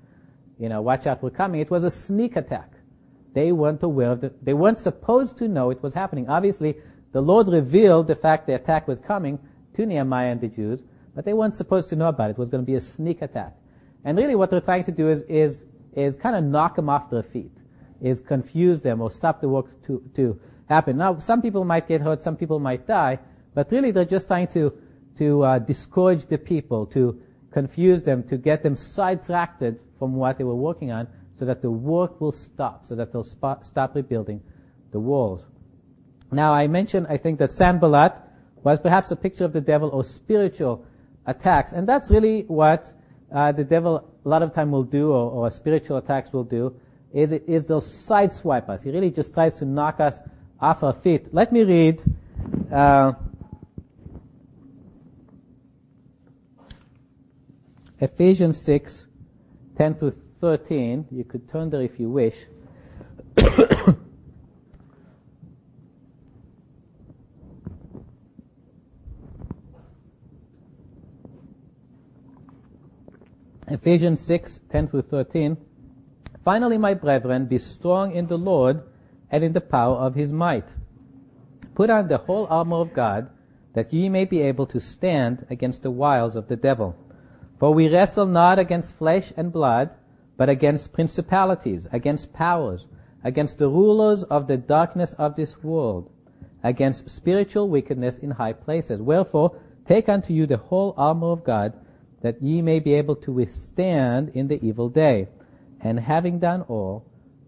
[0.60, 1.62] you know, watch out, we're coming.
[1.62, 2.72] It was a sneak attack.
[3.34, 4.46] They weren't aware of it.
[4.46, 6.30] They weren't supposed to know it was happening.
[6.30, 6.76] Obviously,
[7.12, 9.40] the Lord revealed the fact the attack was coming
[9.76, 10.82] to Nehemiah and the Jews,
[11.16, 12.34] but they weren't supposed to know about it.
[12.34, 13.56] It was going to be a sneak attack.
[14.04, 17.10] And really what they're trying to do is, is, is kind of knock them off
[17.10, 17.52] their feet,
[18.02, 20.40] is confuse them or stop the work to, to
[20.74, 20.98] happen.
[20.98, 23.20] Now, some people might get hurt, some people might die,
[23.56, 24.64] but really they're just trying to,
[25.20, 29.64] to uh, discourage the people, to confuse them, to get them sidetracked
[30.00, 31.08] from what they were working on,
[31.38, 33.32] so that the work will stop, so that they'll
[33.72, 34.40] stop rebuilding
[34.92, 35.42] the walls.
[36.32, 38.14] Now, I mentioned, I think that Sanballat
[38.64, 40.86] was perhaps a picture of the devil or spiritual
[41.26, 42.82] attacks, and that's really what
[43.36, 43.94] uh, the devil
[44.26, 46.76] a lot of time will do, or, or spiritual attacks will do,
[47.14, 48.84] is, is they'll sideswipe us.
[48.84, 50.18] He really just tries to knock us
[50.64, 51.34] off our feet.
[51.34, 52.02] Let me read
[52.72, 53.12] uh,
[58.00, 59.06] Ephesians 6,
[59.78, 61.08] 10 through 13.
[61.12, 62.36] You could turn there if you wish.
[73.68, 75.58] Ephesians 6, 10 through 13.
[76.46, 78.82] Finally, my brethren, be strong in the Lord
[79.34, 80.68] and in the power of his might.
[81.74, 83.32] Put on the whole armor of God,
[83.74, 86.96] that ye may be able to stand against the wiles of the devil.
[87.58, 89.90] For we wrestle not against flesh and blood,
[90.38, 92.86] but against principalities, against powers,
[93.24, 96.12] against the rulers of the darkness of this world,
[96.64, 99.02] against spiritual wickedness in high places.
[99.02, 101.74] Wherefore, take unto you the whole armor of God,
[102.22, 105.28] that ye may be able to withstand in the evil day,
[105.82, 107.04] and having done all,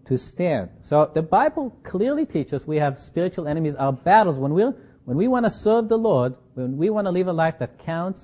[0.06, 0.70] to stand.
[0.82, 4.36] So the Bible clearly teaches we have spiritual enemies, our battles.
[4.36, 4.64] When we
[5.04, 7.78] when we want to serve the Lord, when we want to live a life that
[7.78, 8.22] counts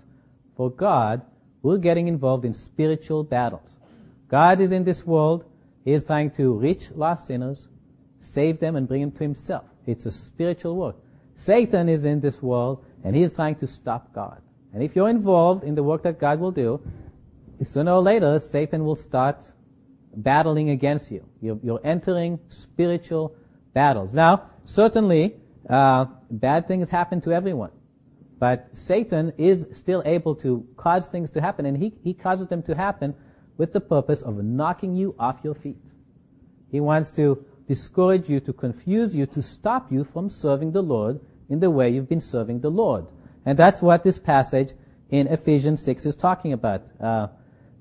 [0.57, 1.23] for God,
[1.63, 3.77] we're getting involved in spiritual battles.
[4.29, 5.45] God is in this world.
[5.85, 7.69] He is trying to reach lost sinners,
[8.21, 9.65] save them, and bring them to Himself.
[9.87, 10.97] It's a spiritual work.
[11.37, 14.41] Satan is in this world, and he is trying to stop God.
[14.73, 16.81] And if you're involved in the work that God will do,
[17.63, 19.39] sooner or later, Satan will start
[20.15, 21.25] battling against you.
[21.41, 23.35] You're, you're entering spiritual
[23.75, 24.15] battles.
[24.15, 25.37] Now, certainly,
[25.69, 27.71] uh, bad things happen to everyone.
[28.39, 32.63] But Satan is still able to cause things to happen, and he, he causes them
[32.65, 33.15] to happen
[33.57, 35.79] with the purpose of knocking you off your feet.
[36.71, 41.21] He wants to discourage you, to confuse you, to stop you from serving the Lord
[41.49, 43.07] in the way you've been serving the Lord.
[43.47, 44.73] And that's what this passage
[45.11, 46.83] in Ephesians 6 is talking about.
[47.01, 47.29] Uh,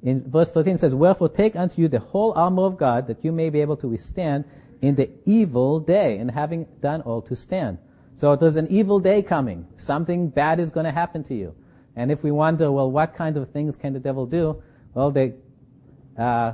[0.03, 3.23] in verse 13 it says, Wherefore take unto you the whole armor of God, that
[3.23, 4.45] you may be able to withstand
[4.81, 7.77] in the evil day, and having done all to stand.
[8.17, 9.67] So there's an evil day coming.
[9.77, 11.55] Something bad is going to happen to you.
[11.95, 14.61] And if we wonder, well, what kind of things can the devil do?
[14.93, 15.33] Well, they,
[16.17, 16.53] uh,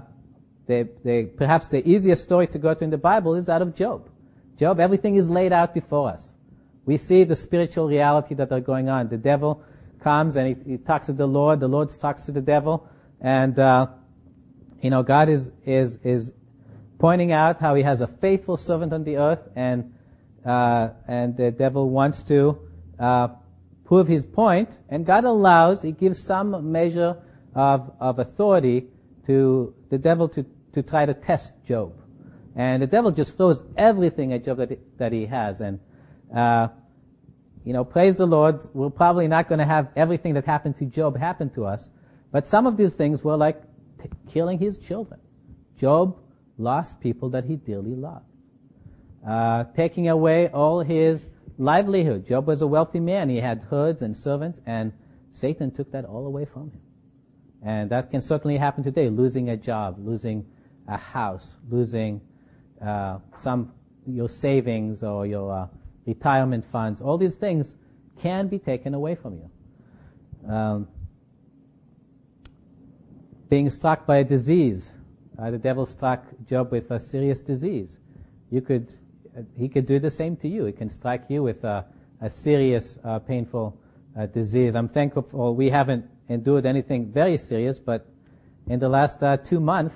[0.65, 3.75] they, they, perhaps the easiest story to go to in the Bible is that of
[3.75, 4.10] Job.
[4.60, 6.21] Job, everything is laid out before us.
[6.86, 9.10] We see the spiritual reality that are going on.
[9.10, 9.62] The devil
[10.01, 11.60] comes and he, he talks to the Lord.
[11.60, 12.88] The Lord talks to the devil,
[13.21, 13.88] and uh,
[14.82, 16.32] you know God is is is
[16.99, 19.93] pointing out how He has a faithful servant on the earth, and
[20.45, 22.60] uh, and the devil wants to
[22.99, 23.30] uh,
[23.86, 25.82] prove his point, and God allows.
[25.82, 27.17] He gives some measure
[27.56, 28.88] of of authority
[29.25, 31.93] to the devil to to try to test Job,
[32.56, 35.80] and the devil just throws everything at Job that he, that he has, and
[36.34, 36.67] uh,
[37.67, 40.86] you know, praise the Lord, we're probably not going to have everything that happened to
[40.86, 41.89] Job happen to us,
[42.31, 43.61] but some of these things were like
[44.01, 45.19] t- killing his children.
[45.79, 46.17] Job
[46.57, 48.25] lost people that he dearly loved.
[49.27, 52.27] Uh, taking away all his livelihood.
[52.27, 53.29] Job was a wealthy man.
[53.29, 54.93] He had herds and servants, and
[55.33, 56.81] Satan took that all away from him.
[57.63, 59.09] And that can certainly happen today.
[59.09, 60.45] Losing a job, losing
[60.87, 62.21] a house, losing
[62.81, 63.73] uh, some
[64.05, 65.67] your savings or your uh,
[66.05, 67.75] retirement funds, all these things
[68.19, 70.51] can be taken away from you.
[70.51, 70.87] Um,
[73.49, 74.91] being struck by a disease,
[75.39, 77.97] uh, the devil struck Job with a serious disease.
[78.49, 78.93] You could,
[79.38, 80.65] uh, he could do the same to you.
[80.65, 81.86] He can strike you with a,
[82.21, 83.77] a serious, uh, painful
[84.17, 84.75] uh, disease.
[84.75, 88.07] I'm thankful we haven't endured anything very serious, but
[88.67, 89.95] in the last uh, two months,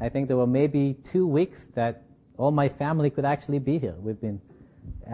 [0.00, 2.02] I think there were maybe two weeks that
[2.38, 3.94] all my family could actually be here.
[4.00, 4.40] We've been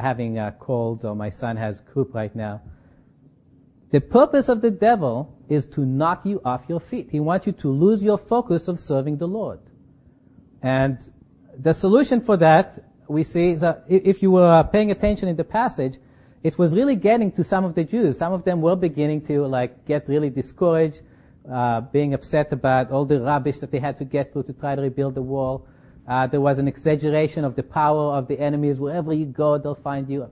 [0.00, 2.62] having uh, colds, or my son has croup right now.
[3.90, 7.08] The purpose of the devil is to knock you off your feet.
[7.10, 9.60] He wants you to lose your focus of serving the Lord.
[10.62, 10.98] And
[11.56, 15.44] the solution for that, we see, is, uh, if you were paying attention in the
[15.44, 15.98] passage,
[16.42, 18.18] it was really getting to some of the Jews.
[18.18, 21.02] Some of them were beginning to like get really discouraged,
[21.50, 24.74] uh, being upset about all the rubbish that they had to get through to try
[24.74, 25.66] to rebuild the wall.
[26.06, 28.78] Uh, there was an exaggeration of the power of the enemies.
[28.78, 30.30] Wherever you go, they'll find you.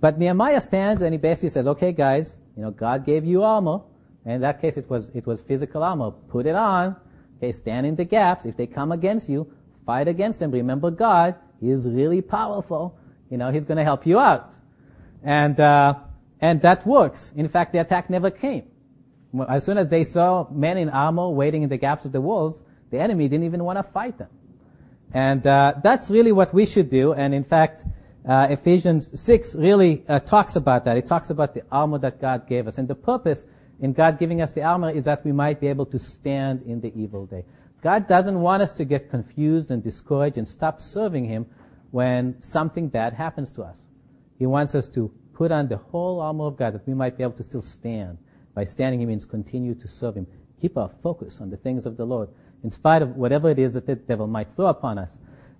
[0.00, 3.82] But Nehemiah stands and he basically says, "Okay, guys, you know, God gave you armor.
[4.24, 6.10] And in that case, it was it was physical armor.
[6.28, 6.96] Put it on.
[7.38, 8.46] Okay, stand in the gaps.
[8.46, 9.52] If they come against you,
[9.84, 10.50] fight against them.
[10.52, 12.96] Remember, God is really powerful.
[13.30, 14.52] You know, He's to help you out."
[15.22, 15.94] And, uh,
[16.40, 17.30] and that works.
[17.36, 18.64] In fact, the attack never came.
[19.48, 22.60] As soon as they saw men in armor waiting in the gaps of the walls,
[22.90, 24.28] the enemy didn't even want to fight them.
[25.14, 27.12] And uh, that's really what we should do.
[27.12, 27.84] And in fact,
[28.28, 30.96] uh, Ephesians 6 really uh, talks about that.
[30.96, 32.78] It talks about the armor that God gave us.
[32.78, 33.44] And the purpose
[33.82, 36.80] in God giving us the armor is that we might be able to stand in
[36.80, 37.44] the evil day.
[37.82, 41.46] God doesn't want us to get confused and discouraged and stop serving Him
[41.90, 43.76] when something bad happens to us.
[44.38, 47.24] He wants us to put on the whole armor of God that we might be
[47.24, 48.18] able to still stand.
[48.54, 50.26] By standing, he means continue to serve him.
[50.60, 52.28] Keep our focus on the things of the Lord,
[52.62, 55.10] in spite of whatever it is that the devil might throw upon us.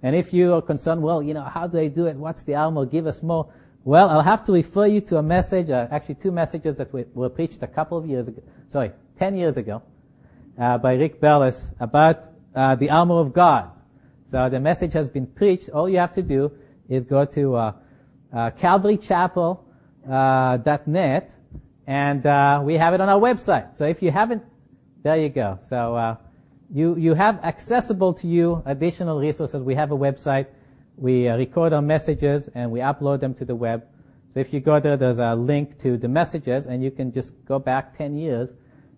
[0.02, 2.16] And if you are concerned, well, you know, how do I do it?
[2.16, 2.86] What's the armor?
[2.86, 3.52] Give us more.
[3.84, 7.04] Well, I'll have to refer you to a message, uh, actually two messages that were,
[7.14, 9.82] were, preached a couple of years ago, sorry, ten years ago,
[10.56, 12.22] uh, by Rick Bellis about
[12.54, 13.72] uh, the armor of God.
[14.30, 15.68] So the message has been preached.
[15.70, 16.52] All you have to do
[16.88, 17.72] is go to uh,
[18.32, 21.30] uh, calvarychapel.net,
[21.88, 23.76] and uh, we have it on our website.
[23.78, 24.44] So if you haven't,
[25.02, 25.58] there you go.
[25.68, 26.18] So
[26.72, 29.60] you you have accessible to you additional resources.
[29.60, 30.46] We have a website.
[30.96, 33.84] We uh, record our messages and we upload them to the web.
[34.34, 37.32] So if you go there, there's a link to the messages, and you can just
[37.44, 38.48] go back 10 years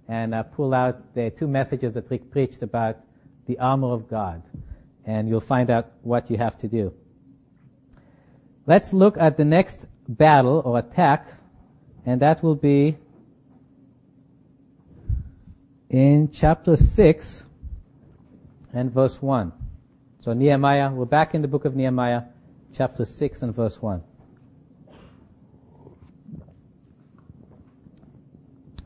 [0.06, 2.98] and uh, pull out the two messages that Rick preached about
[3.46, 4.42] the armor of God,
[5.04, 6.92] and you'll find out what you have to do.
[8.66, 11.26] Let's look at the next battle or attack,
[12.06, 12.96] and that will be
[15.90, 17.44] in chapter 6
[18.72, 19.52] and verse 1.
[20.24, 22.22] So Nehemiah, we're back in the book of Nehemiah,
[22.72, 24.02] chapter 6 and verse 1.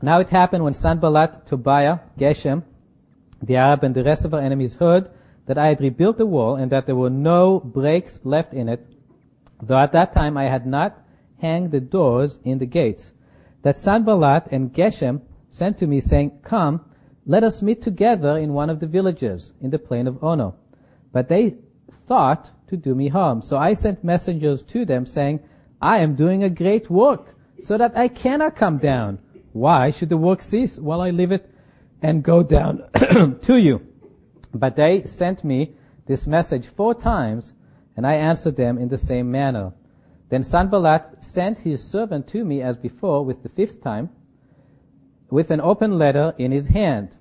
[0.01, 2.63] Now it happened when Sanballat, Tobiah, Geshem,
[3.41, 5.11] the Arab and the rest of our enemies heard
[5.45, 8.85] that I had rebuilt the wall and that there were no breaks left in it,
[9.63, 11.01] though at that time I had not
[11.37, 13.13] hanged the doors in the gates,
[13.61, 16.83] that Sanballat and Geshem sent to me saying, Come,
[17.25, 20.57] let us meet together in one of the villages in the plain of Ono.
[21.11, 21.55] But they
[22.07, 23.41] thought to do me harm.
[23.41, 25.39] So I sent messengers to them saying,
[25.81, 29.19] I am doing a great work, so that I cannot come down.
[29.53, 31.49] Why should the work cease while I leave it
[32.01, 32.83] and go down
[33.41, 33.81] to you?
[34.53, 37.53] But they sent me this message four times,
[37.95, 39.73] and I answered them in the same manner.
[40.29, 44.09] Then Sanballat sent his servant to me as before with the fifth time,
[45.29, 47.17] with an open letter in his hand.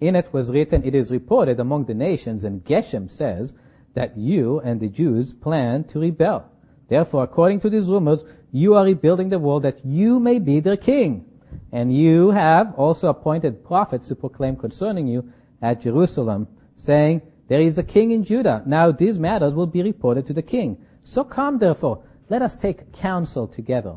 [0.00, 3.54] In it was written, it is reported among the nations, and Geshem says,
[3.94, 6.50] that you and the Jews plan to rebel.
[6.88, 10.76] Therefore, according to these rumors, you are rebuilding the wall that you may be their
[10.76, 11.26] king.
[11.72, 17.78] And you have also appointed prophets to proclaim concerning you at Jerusalem, saying, there is
[17.78, 18.62] a king in Judah.
[18.66, 20.78] Now these matters will be reported to the king.
[21.04, 23.96] So come therefore, let us take counsel together.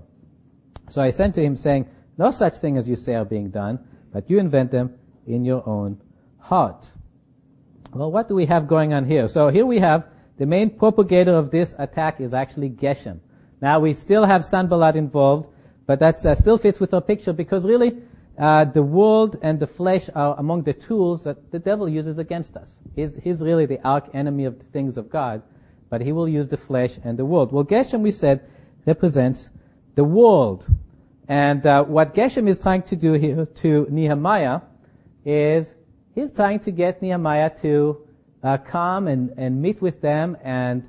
[0.89, 3.79] So I sent to him saying, no such thing as you say are being done,
[4.11, 4.93] but you invent them
[5.27, 6.01] in your own
[6.39, 6.87] heart.
[7.93, 9.27] Well, what do we have going on here?
[9.27, 13.19] So here we have the main propagator of this attack is actually Geshem.
[13.61, 15.47] Now we still have Sanballat involved,
[15.85, 17.97] but that uh, still fits with our picture because really
[18.37, 22.55] uh, the world and the flesh are among the tools that the devil uses against
[22.55, 22.71] us.
[22.95, 25.41] He's, he's really the arch enemy of the things of God,
[25.89, 27.51] but he will use the flesh and the world.
[27.51, 28.41] Well, Geshem, we said,
[28.85, 29.49] represents
[29.95, 30.67] the world.
[31.27, 34.61] And uh, what Geshem is trying to do here to Nehemiah
[35.27, 35.73] is
[36.15, 38.07] he's trying to get Nehemiah to
[38.43, 40.83] uh, come and, and meet with them and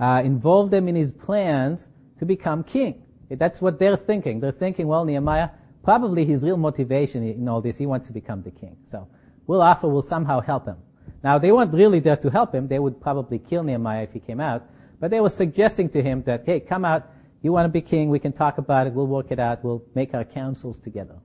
[0.00, 1.86] uh, involve them in his plans
[2.18, 3.02] to become king.
[3.28, 4.40] That's what they're thinking.
[4.40, 5.50] They're thinking, well, Nehemiah,
[5.84, 8.76] probably his real motivation in all this, he wants to become the king.
[8.90, 9.08] So
[9.46, 10.76] we'll offer, we'll somehow help him.
[11.22, 12.68] Now they weren't really there to help him.
[12.68, 14.64] They would probably kill Nehemiah if he came out.
[15.00, 17.10] But they were suggesting to him that, hey, come out,
[17.42, 18.08] You want to be king?
[18.08, 18.92] We can talk about it.
[18.92, 19.64] We'll work it out.
[19.64, 21.16] We'll make our councils together.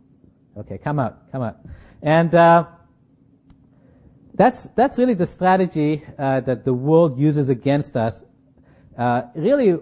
[0.58, 1.60] Okay, come out, come out.
[2.02, 2.66] And uh,
[4.36, 8.24] that's that's really the strategy uh, that the world uses against us.
[8.98, 9.78] Uh, really,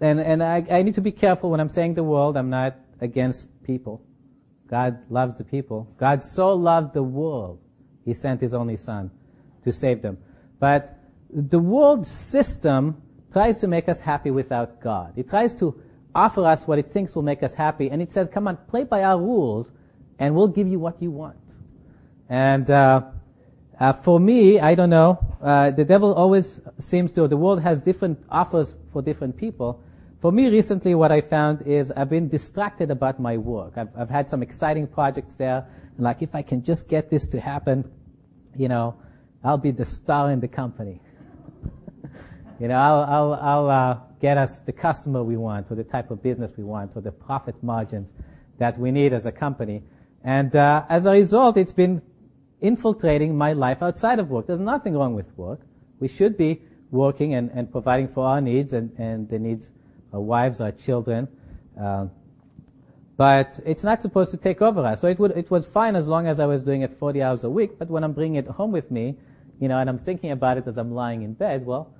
[0.00, 2.36] and and I, I need to be careful when I'm saying the world.
[2.36, 4.02] I'm not against people.
[4.68, 5.94] God loves the people.
[5.98, 7.60] God so loved the world,
[8.04, 9.10] He sent His only Son
[9.64, 10.18] to save them.
[10.58, 10.98] But
[11.30, 13.00] the world system
[13.32, 15.12] tries to make us happy without God.
[15.16, 15.80] It tries to
[16.14, 18.82] offer us what it thinks will make us happy, and it says, "Come on, play
[18.82, 19.70] by our rules,
[20.18, 21.36] and we'll give you what you want."
[22.28, 23.02] And uh,
[23.78, 25.18] uh, for me, I don't know.
[25.42, 27.26] Uh, the devil always seems to.
[27.26, 29.82] The world has different offers for different people.
[30.20, 33.72] For me, recently, what I found is I've been distracted about my work.
[33.76, 37.26] I've, I've had some exciting projects there, and like if I can just get this
[37.28, 37.90] to happen,
[38.56, 38.94] you know,
[39.42, 41.00] I'll be the star in the company.
[42.60, 46.12] you know, I'll, I'll, I'll uh, get us the customer we want, or the type
[46.12, 48.08] of business we want, or the profit margins
[48.58, 49.82] that we need as a company.
[50.24, 52.02] And uh, as a result, it's been
[52.60, 54.46] infiltrating my life outside of work.
[54.46, 55.60] There's nothing wrong with work.
[55.98, 60.14] We should be working and, and providing for our needs and, and the needs of
[60.14, 61.26] our wives, our children.
[61.80, 62.06] Uh,
[63.16, 65.00] but it's not supposed to take over us.
[65.00, 67.44] So it would, it was fine as long as I was doing it 40 hours
[67.44, 69.16] a week, but when I'm bringing it home with me,
[69.60, 71.94] you know, and I'm thinking about it as I'm lying in bed, well,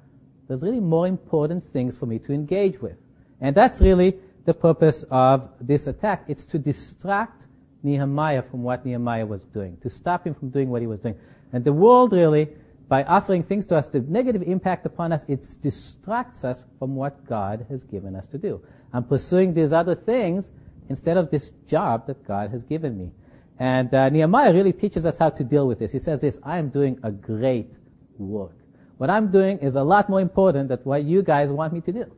[0.49, 2.97] there's really more important things for me to engage with.
[3.41, 6.25] And that's really the purpose of this attack.
[6.29, 7.45] It's to distract
[7.83, 11.17] Nehemiah from what Nehemiah was doing, to stop him from doing what he was doing.
[11.53, 12.49] And the world really,
[12.89, 17.25] by offering things to us, the negative impact upon us, it distracts us from what
[17.27, 18.61] God has given us to do.
[18.93, 20.51] I'm pursuing these other things
[20.89, 23.11] instead of this job that God has given me.
[23.59, 25.93] And uh, Nehemiah really teaches us how to deal with this.
[25.93, 27.71] He says this, I am doing a great
[28.19, 28.57] work.
[28.99, 31.93] What I'm doing is a lot more important than what you guys want me to
[31.93, 32.13] do.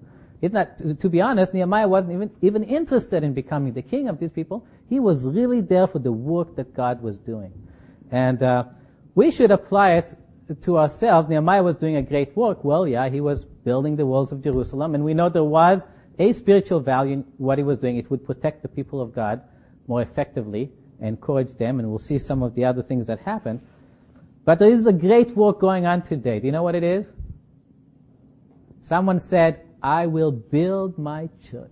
[0.44, 4.20] It's not, to, be honest, Nehemiah wasn't even, even interested in becoming the king of
[4.20, 4.66] these people.
[4.90, 7.50] He was really there for the work that God was doing.
[8.10, 8.64] And uh,
[9.14, 10.18] we should apply it
[10.60, 11.30] to ourselves.
[11.30, 12.62] Nehemiah was doing a great work.
[12.62, 15.80] Well, yeah, he was building the walls of Jerusalem, and we know there was
[16.18, 17.96] a spiritual value in what he was doing.
[17.96, 19.40] It would protect the people of God
[19.86, 20.70] more effectively,
[21.00, 23.62] encourage them, and we'll see some of the other things that happen.
[24.44, 26.38] But there is a great work going on today.
[26.38, 27.06] Do you know what it is?
[28.82, 31.70] Someone said, I will build my church.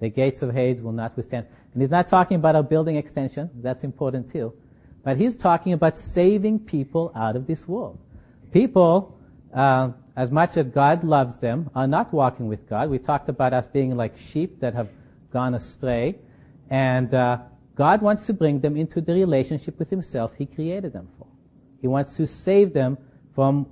[0.00, 1.46] The gates of Hades will not withstand.
[1.72, 3.48] And he's not talking about a building extension.
[3.54, 4.52] That's important too.
[5.04, 8.00] But he's talking about saving people out of this world.
[8.52, 9.16] People,
[9.54, 12.90] uh, as much as God loves them, are not walking with God.
[12.90, 14.88] We talked about us being like sheep that have
[15.32, 16.16] gone astray.
[16.68, 17.38] And uh,
[17.76, 21.28] God wants to bring them into the relationship with Himself He created them for.
[21.80, 22.98] He wants to save them
[23.36, 23.68] from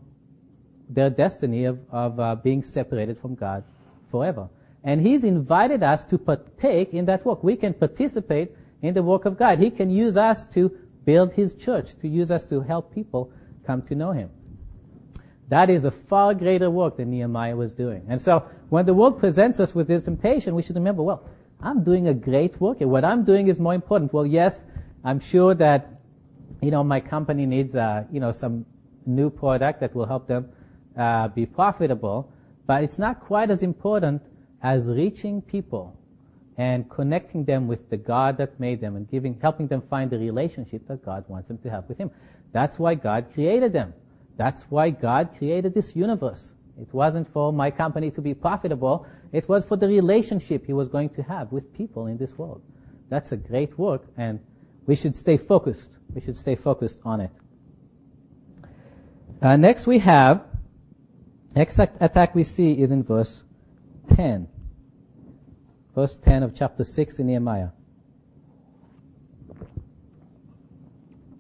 [0.88, 3.64] their destiny of, of uh, being separated from God
[4.10, 4.48] forever.
[4.84, 7.42] And He's invited us to partake in that work.
[7.42, 9.58] We can participate in the work of God.
[9.58, 10.70] He can use us to
[11.04, 13.32] build His church, to use us to help people
[13.66, 14.30] come to know Him.
[15.48, 18.04] That is a far greater work than Nehemiah was doing.
[18.08, 21.28] And so, when the world presents us with this temptation, we should remember, well,
[21.60, 24.12] I'm doing a great work and What I'm doing is more important.
[24.12, 24.62] Well, yes,
[25.04, 26.00] I'm sure that,
[26.60, 28.66] you know, my company needs, uh, you know, some
[29.06, 30.48] new product that will help them
[30.96, 32.30] uh, be profitable,
[32.66, 34.22] but it's not quite as important
[34.62, 35.96] as reaching people
[36.58, 40.18] and connecting them with the God that made them and giving, helping them find the
[40.18, 42.10] relationship that God wants them to have with Him.
[42.52, 43.92] That's why God created them.
[44.36, 46.52] That's why God created this universe.
[46.80, 49.06] It wasn't for my company to be profitable.
[49.32, 52.62] It was for the relationship He was going to have with people in this world.
[53.08, 54.40] That's a great work and
[54.86, 55.88] we should stay focused.
[56.14, 57.30] We should stay focused on it.
[59.42, 60.44] Uh, next we have
[61.56, 63.42] Next attack we see is in verse
[64.14, 64.46] 10.
[65.94, 67.70] Verse 10 of chapter 6 in Nehemiah.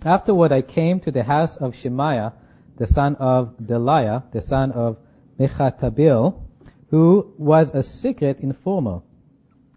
[0.06, 2.32] Afterward I came to the house of Shemaiah,
[2.78, 4.96] the son of Delaiah, the son of
[5.38, 6.40] Mehetabel,
[6.88, 9.02] who was a secret informer.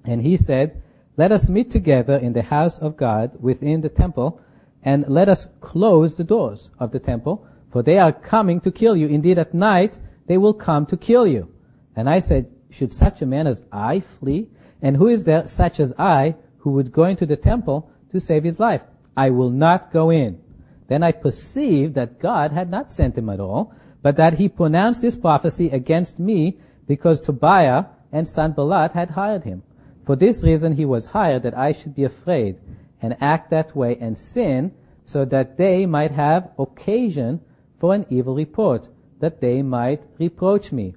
[0.06, 0.82] And he said,
[1.18, 4.40] Let us meet together in the house of God within the temple,
[4.84, 8.96] and let us close the doors of the temple, for they are coming to kill
[8.96, 9.08] you.
[9.08, 9.98] Indeed, at night
[10.30, 11.52] they will come to kill you.
[11.96, 14.48] And I said, should such a man as I flee?
[14.80, 18.44] And who is there such as I who would go into the temple to save
[18.44, 18.84] his life?
[19.18, 20.40] I will not go in.
[20.88, 23.74] Then I perceived that God had not sent him at all,
[24.04, 29.64] but that he pronounced this prophecy against me because Tobiah and Sanballat had hired him.
[30.06, 32.58] For this reason he was hired that I should be afraid
[33.02, 34.74] and act that way and sin
[35.06, 37.42] so that they might have occasion
[37.80, 38.90] for an evil report
[39.20, 40.96] that they might reproach me.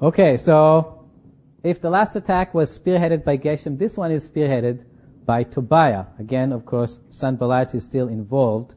[0.00, 1.04] Okay, so
[1.62, 4.84] if the last attack was spearheaded by Geshem, this one is spearheaded
[5.24, 6.06] by Tobiah.
[6.18, 8.74] Again, of course, Sanballat is still involved.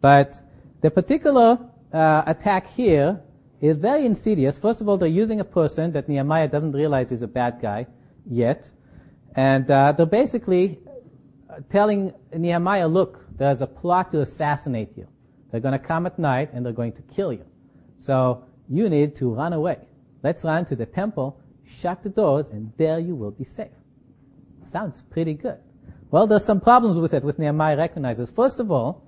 [0.00, 0.38] But
[0.80, 1.58] the particular
[1.92, 3.20] uh, attack here
[3.60, 4.58] is very insidious.
[4.58, 7.86] First of all, they're using a person that Nehemiah doesn't realize is a bad guy
[8.30, 8.68] yet.
[9.34, 10.78] And uh, they're basically
[11.70, 15.06] telling Nehemiah, look, there's a plot to assassinate you.
[15.50, 17.44] They're going to come at night and they're going to kill you.
[18.00, 19.78] So you need to run away.
[20.22, 21.40] Let's run to the temple,
[21.80, 23.70] shut the doors, and there you will be safe.
[24.72, 25.58] Sounds pretty good.
[26.10, 28.30] Well, there's some problems with it, which Nehemiah recognizes.
[28.30, 29.02] First of all,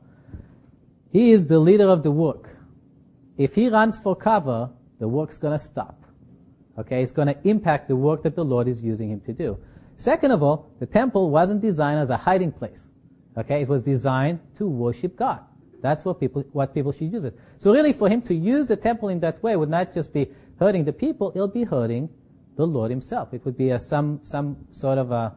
[1.11, 2.49] he is the leader of the work.
[3.37, 6.01] If he runs for cover, the work's gonna stop.
[6.79, 9.59] Okay, it's gonna impact the work that the Lord is using him to do.
[9.99, 12.81] Second of all, the temple wasn't designed as a hiding place.
[13.37, 15.41] Okay, it was designed to worship God.
[15.83, 17.37] That's what people, what people should use it.
[17.59, 20.31] So really for him to use the temple in that way would not just be
[20.59, 22.09] hurting the people, it'll be hurting
[22.57, 23.35] the Lord himself.
[23.35, 25.35] It would be a, some, some sort of a,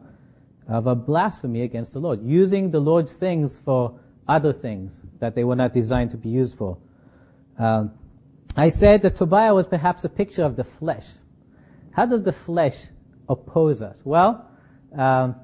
[0.68, 5.44] of a blasphemy against the Lord, using the Lord's things for other things that they
[5.44, 6.78] were not designed to be used for.
[7.58, 7.92] Um,
[8.56, 11.06] I said that Tobiah was perhaps a picture of the flesh.
[11.92, 12.76] How does the flesh
[13.28, 13.98] oppose us?
[14.04, 14.48] Well,
[14.96, 15.36] um,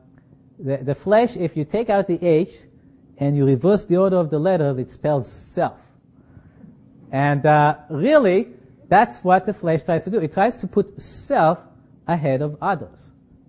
[0.59, 2.55] the, the flesh, if you take out the H
[3.23, 5.79] and you reverse the order of the letters, it spells self.
[7.13, 8.49] And uh, really,
[8.89, 10.19] that's what the flesh tries to do.
[10.19, 11.61] It tries to put self
[12.09, 12.99] ahead of others.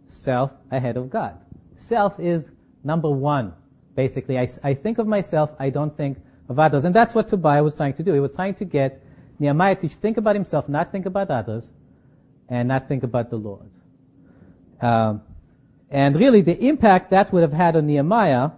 [0.07, 1.39] Self ahead of God.
[1.75, 2.51] Self is
[2.83, 3.53] number one,
[3.95, 4.37] basically.
[4.37, 6.19] I, I think of myself, I don't think
[6.49, 6.85] of others.
[6.85, 8.13] And that's what Tobiah was trying to do.
[8.13, 9.01] He was trying to get
[9.39, 11.67] Nehemiah to think about himself, not think about others,
[12.47, 13.71] and not think about the Lord.
[14.79, 15.23] Um,
[15.89, 18.51] and really, the impact that would have had on Nehemiah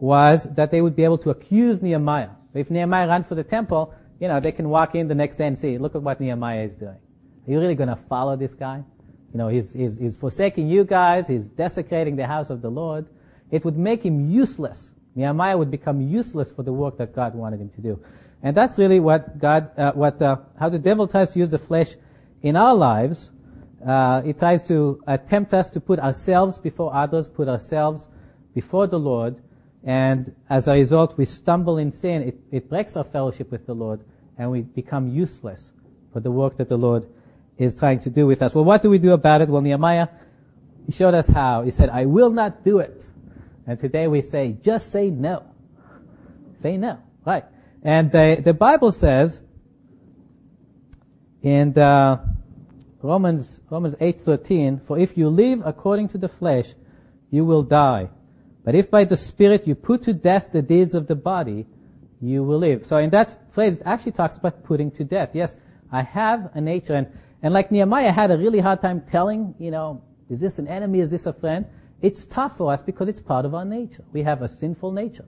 [0.00, 2.30] was that they would be able to accuse Nehemiah.
[2.54, 5.46] If Nehemiah runs for the temple, you know, they can walk in the next day
[5.46, 6.96] and see, look at what Nehemiah is doing.
[7.46, 8.82] Are you really going to follow this guy?
[9.32, 11.26] You know, he's, he's, he's forsaking you guys.
[11.26, 13.06] He's desecrating the house of the Lord.
[13.50, 14.90] It would make him useless.
[15.14, 18.02] Nehemiah would become useless for the work that God wanted him to do.
[18.42, 21.58] And that's really what God, uh, what, uh, how the devil tries to use the
[21.58, 21.94] flesh
[22.42, 23.30] in our lives
[23.86, 28.08] uh, tries to attempt us to put ourselves before others, put ourselves
[28.54, 29.36] before the Lord,
[29.84, 32.22] and as a result, we stumble in sin.
[32.22, 34.00] It, it breaks our fellowship with the Lord,
[34.38, 35.70] and we become useless
[36.12, 37.06] for the work that the Lord
[37.56, 38.54] is trying to do with us.
[38.54, 39.48] Well, what do we do about it?
[39.48, 40.08] Well, Nehemiah,
[40.86, 41.62] he showed us how.
[41.62, 43.04] He said, I will not do it.
[43.66, 45.44] And today we say, just say no.
[46.62, 46.98] Say no.
[47.24, 47.44] Right.
[47.82, 49.40] And the, the Bible says,
[51.42, 52.20] in the,
[53.02, 56.74] Romans, Romans 8:13, for if you live according to the flesh,
[57.30, 58.10] you will die.
[58.70, 61.66] But if by the Spirit you put to death the deeds of the body,
[62.20, 62.86] you will live.
[62.86, 65.30] So in that phrase, it actually talks about putting to death.
[65.32, 65.56] Yes,
[65.90, 67.08] I have a nature, and,
[67.42, 71.00] and like Nehemiah had a really hard time telling, you know, is this an enemy,
[71.00, 71.66] is this a friend?
[72.00, 74.04] It's tough for us because it's part of our nature.
[74.12, 75.26] We have a sinful nature.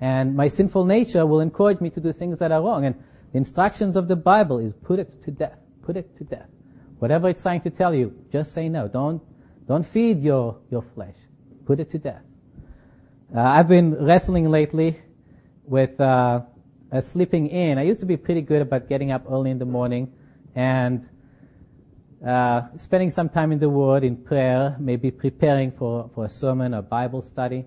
[0.00, 2.86] And my sinful nature will encourage me to do things that are wrong.
[2.86, 2.96] And
[3.30, 5.60] the instructions of the Bible is put it to death.
[5.82, 6.48] Put it to death.
[6.98, 8.88] Whatever it's trying to tell you, just say no.
[8.88, 9.22] Don't,
[9.68, 11.14] don't feed your, your flesh.
[11.66, 12.22] Put it to death.
[13.32, 15.00] Uh, I've been wrestling lately
[15.64, 16.40] with uh,
[17.00, 17.78] sleeping in.
[17.78, 20.12] I used to be pretty good about getting up early in the morning
[20.56, 21.08] and
[22.26, 26.74] uh, spending some time in the Word, in prayer, maybe preparing for, for a sermon
[26.74, 27.64] or Bible study.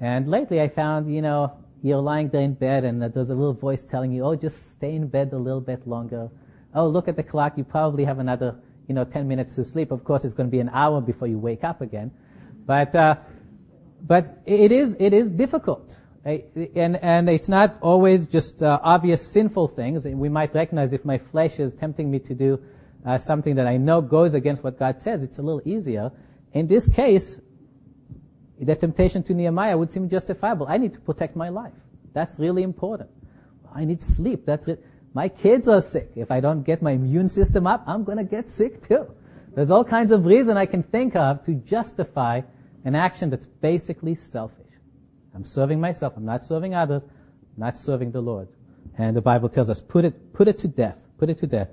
[0.00, 1.52] And lately I found, you know,
[1.82, 4.94] you're lying there in bed and there's a little voice telling you, oh, just stay
[4.94, 6.30] in bed a little bit longer
[6.74, 8.56] oh, look at the clock, you probably have another,
[8.86, 9.90] you know, 10 minutes to sleep.
[9.90, 12.10] Of course, it's going to be an hour before you wake up again.
[12.66, 13.16] But, uh,
[14.02, 15.94] but it is, it is difficult.
[16.24, 20.04] And, and it's not always just uh, obvious sinful things.
[20.04, 22.60] We might recognize if my flesh is tempting me to do
[23.06, 26.10] uh, something that I know goes against what God says, it's a little easier.
[26.52, 27.40] In this case,
[28.60, 30.66] the temptation to Nehemiah would seem justifiable.
[30.68, 31.72] I need to protect my life.
[32.12, 33.08] That's really important.
[33.74, 34.44] I need sleep.
[34.44, 34.84] That's it.
[35.14, 36.10] My kids are sick.
[36.16, 39.06] If I don't get my immune system up, I'm gonna get sick too.
[39.54, 42.42] There's all kinds of reason I can think of to justify
[42.88, 44.72] an action that's basically selfish.
[45.34, 46.14] I'm serving myself.
[46.16, 47.02] I'm not serving others.
[47.02, 48.48] I'm not serving the Lord.
[48.96, 50.96] And the Bible tells us, put it, put it to death.
[51.18, 51.68] Put it to death.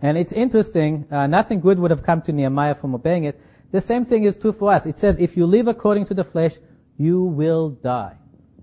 [0.00, 3.38] And it's interesting, uh, nothing good would have come to Nehemiah from obeying it.
[3.70, 4.86] The same thing is true for us.
[4.86, 6.54] It says, if you live according to the flesh,
[6.96, 8.16] you will die.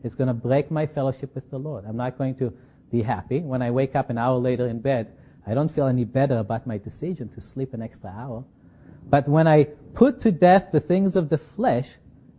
[0.03, 1.85] It's going to break my fellowship with the Lord.
[1.87, 2.51] I'm not going to
[2.91, 3.41] be happy.
[3.41, 5.13] When I wake up an hour later in bed,
[5.45, 8.43] I don't feel any better about my decision to sleep an extra hour.
[9.09, 11.89] But when I put to death the things of the flesh,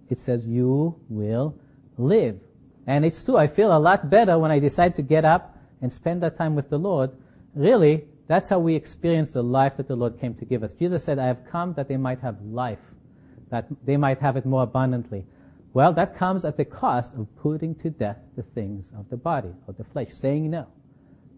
[0.09, 1.59] it says, you will
[1.97, 2.39] live.
[2.87, 5.93] And it's true, I feel a lot better when I decide to get up and
[5.93, 7.11] spend that time with the Lord.
[7.55, 10.73] Really, That's how we experience the life that the Lord came to give us.
[10.73, 12.81] Jesus said, I have come that they might have life,
[13.51, 15.25] that they might have it more abundantly.
[15.73, 19.51] Well, that comes at the cost of putting to death the things of the body,
[19.69, 20.67] of the flesh, saying no.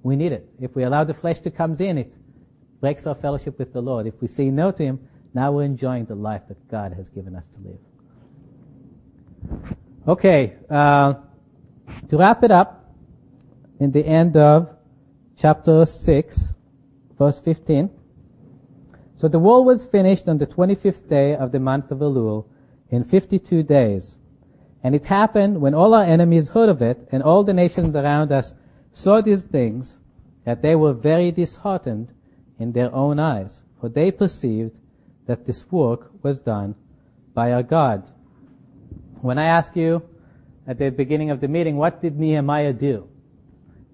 [0.02, 0.48] We need it.
[0.60, 2.12] If we allow the flesh to come in, it
[2.80, 4.06] breaks our fellowship with the Lord.
[4.06, 5.00] If we say no to Him,
[5.38, 7.82] now we're enjoying the life that God has given us to live.
[10.08, 11.14] Okay, uh,
[12.08, 12.78] to wrap it up,
[13.78, 14.68] in the end of
[15.36, 16.48] chapter 6,
[17.16, 17.88] verse 15.
[19.20, 22.46] So the wall was finished on the 25th day of the month of Elul
[22.90, 24.16] in 52 days.
[24.82, 28.32] And it happened when all our enemies heard of it and all the nations around
[28.32, 28.54] us
[28.92, 29.98] saw these things
[30.44, 32.08] that they were very disheartened
[32.58, 34.74] in their own eyes, for they perceived
[35.28, 36.74] that this work was done
[37.34, 38.02] by our God.
[39.20, 40.02] When I ask you
[40.66, 43.08] at the beginning of the meeting, what did Nehemiah do?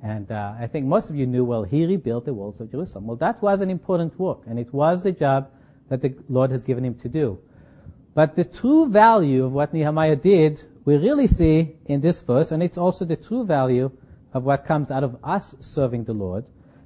[0.02, 3.06] And uh, I think most of you knew, well, he rebuilt the walls of Jerusalem.
[3.06, 5.50] Well, that was an important work, and it was the job
[5.88, 7.38] that the Lord has given him to do.
[8.14, 12.62] But the true value of what Nehemiah did, we really see in this verse, and
[12.62, 13.90] it's also the true value
[14.32, 16.44] of what comes out of us serving the Lord,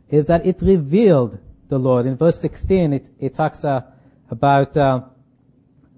[0.09, 1.39] is that it revealed
[1.69, 2.07] the Lord.
[2.07, 3.83] In verse 16, it, it talks uh,
[4.31, 5.01] about uh,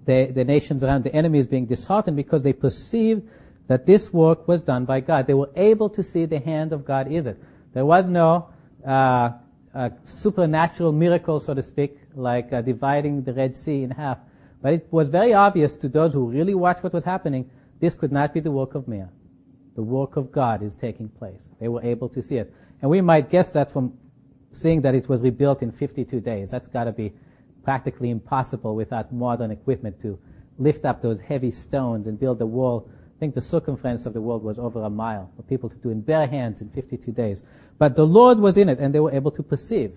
[0.05, 3.27] the, the nations around the enemies being disheartened because they perceived
[3.67, 5.27] that this work was done by God.
[5.27, 7.41] They were able to see the hand of God is it.
[7.73, 8.49] There was no
[8.85, 9.31] uh,
[10.05, 14.17] supernatural miracle, so to speak, like uh, dividing the Red Sea in half.
[14.61, 18.11] But it was very obvious to those who really watched what was happening, this could
[18.11, 19.09] not be the work of man.
[19.75, 21.41] The work of God is taking place.
[21.59, 22.53] They were able to see it.
[22.81, 23.97] And we might guess that from
[24.53, 26.51] seeing that it was rebuilt in 52 days.
[26.51, 27.13] That's gotta be
[27.63, 30.17] practically impossible without modern equipment to
[30.57, 32.89] lift up those heavy stones and build a wall
[33.21, 35.91] I think the circumference of the world was over a mile for people to do
[35.91, 37.39] in bare hands in 52 days.
[37.77, 39.91] But the Lord was in it and they were able to perceive.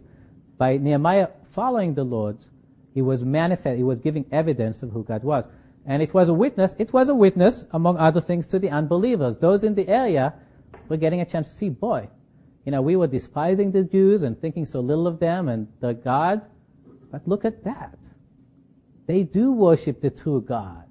[0.58, 2.36] By Nehemiah following the Lord,
[2.92, 5.46] he was manifest, he was giving evidence of who God was.
[5.86, 9.38] And it was a witness, it was a witness, among other things, to the unbelievers.
[9.38, 10.34] Those in the area
[10.90, 12.10] were getting a chance to see, boy,
[12.66, 15.94] you know, we were despising the Jews and thinking so little of them and their
[15.94, 16.42] God.
[17.14, 17.96] But look at that.
[19.06, 20.82] They do worship the true God.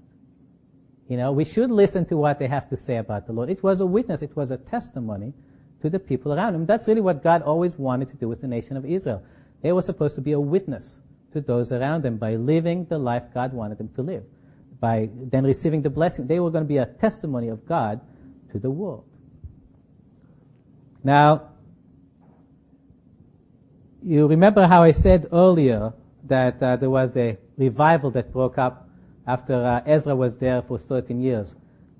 [1.10, 3.50] You know, we should listen to what they have to say about the Lord.
[3.50, 5.34] It was a witness, it was a testimony
[5.82, 6.66] to the people around him.
[6.66, 9.22] That's really what God always wanted to do with the nation of Israel.
[9.62, 10.86] They were supposed to be a witness
[11.34, 14.24] to those around them by living the life God wanted them to live.
[14.80, 18.00] By then receiving the blessing, they were going to be a testimony of God
[18.54, 19.04] to the world.
[21.04, 21.50] Now,
[24.02, 25.92] you remember how I said earlier
[26.26, 28.90] that uh, there was the revival that broke up
[29.28, 31.48] after uh, Ezra was there for 13 years.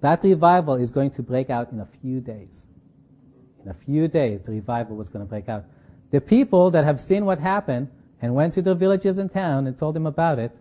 [0.02, 2.50] That revival is going to break out in a few days.
[3.64, 5.64] In a few days, the revival was going to break out.
[6.12, 7.88] The people that have seen what happened
[8.22, 10.52] and went to their villages and town and told them about it,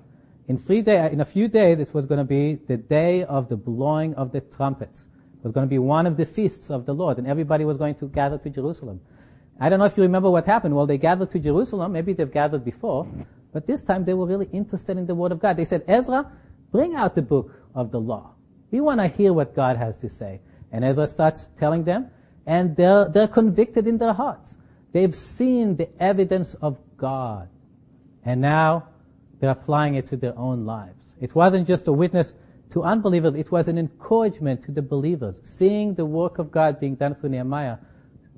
[0.48, 3.48] in three day, in a few days, it was going to be the day of
[3.48, 5.00] the blowing of the trumpets.
[5.00, 7.76] It was going to be one of the feasts of the Lord, and everybody was
[7.76, 9.00] going to gather to Jerusalem.
[9.60, 10.74] I don't know if you remember what happened.
[10.74, 11.92] Well, they gathered to Jerusalem.
[11.92, 13.06] Maybe they've gathered before,
[13.52, 15.56] but this time they were really interested in the Word of God.
[15.56, 16.30] They said, Ezra,
[16.72, 18.32] Bring out the book of the law.
[18.70, 20.40] We want to hear what God has to say.
[20.72, 22.10] And Ezra starts telling them,
[22.46, 24.54] and they're, they're convicted in their hearts.
[24.92, 27.48] They've seen the evidence of God.
[28.24, 28.88] And now
[29.38, 31.04] they're applying it to their own lives.
[31.20, 32.32] It wasn't just a witness
[32.72, 35.38] to unbelievers, it was an encouragement to the believers.
[35.44, 37.76] Seeing the work of God being done through Nehemiah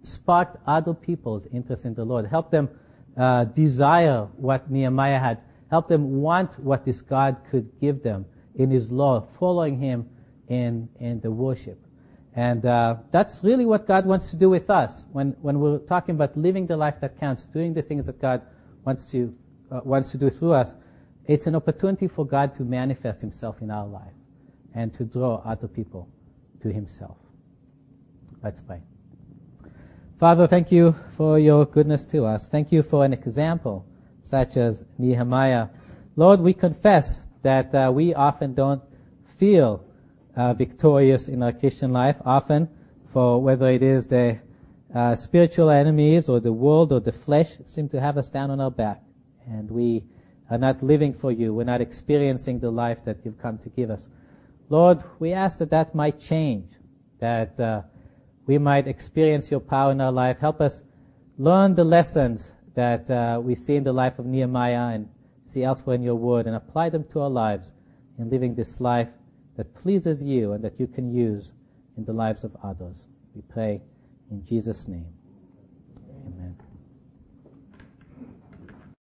[0.02, 2.68] sparked other people's interest in the Lord, helped them
[3.16, 5.40] uh, desire what Nehemiah had
[5.74, 10.08] Help them want what this God could give them in His law, following Him
[10.46, 11.84] in, in the worship.
[12.36, 16.14] And uh, that's really what God wants to do with us when, when we're talking
[16.14, 18.42] about living the life that counts, doing the things that God
[18.84, 19.34] wants to,
[19.72, 20.74] uh, wants to do through us.
[21.26, 24.14] It's an opportunity for God to manifest Himself in our life
[24.74, 26.08] and to draw other people
[26.62, 27.16] to Himself.
[28.44, 28.80] Let's pray.
[30.24, 32.46] Father, thank you for your goodness to us.
[32.46, 33.84] Thank you for an example
[34.22, 35.68] such as Nehemiah.
[36.16, 38.80] Lord, we confess that uh, we often don't
[39.38, 39.84] feel
[40.34, 42.70] uh, victorious in our Christian life, often
[43.12, 44.38] for whether it is the
[44.94, 48.62] uh, spiritual enemies or the world or the flesh seem to have us down on
[48.62, 49.02] our back.
[49.46, 50.04] And we
[50.50, 51.52] are not living for you.
[51.52, 54.00] We're not experiencing the life that you've come to give us.
[54.70, 56.70] Lord, we ask that that might change,
[57.20, 57.82] that uh,
[58.46, 60.38] we might experience your power in our life.
[60.38, 60.82] Help us
[61.38, 65.08] learn the lessons that uh, we see in the life of Nehemiah and
[65.46, 67.72] see elsewhere in your word and apply them to our lives
[68.18, 69.08] in living this life
[69.56, 71.52] that pleases you and that you can use
[71.96, 72.96] in the lives of others.
[73.34, 73.80] We pray
[74.30, 75.06] in Jesus' name.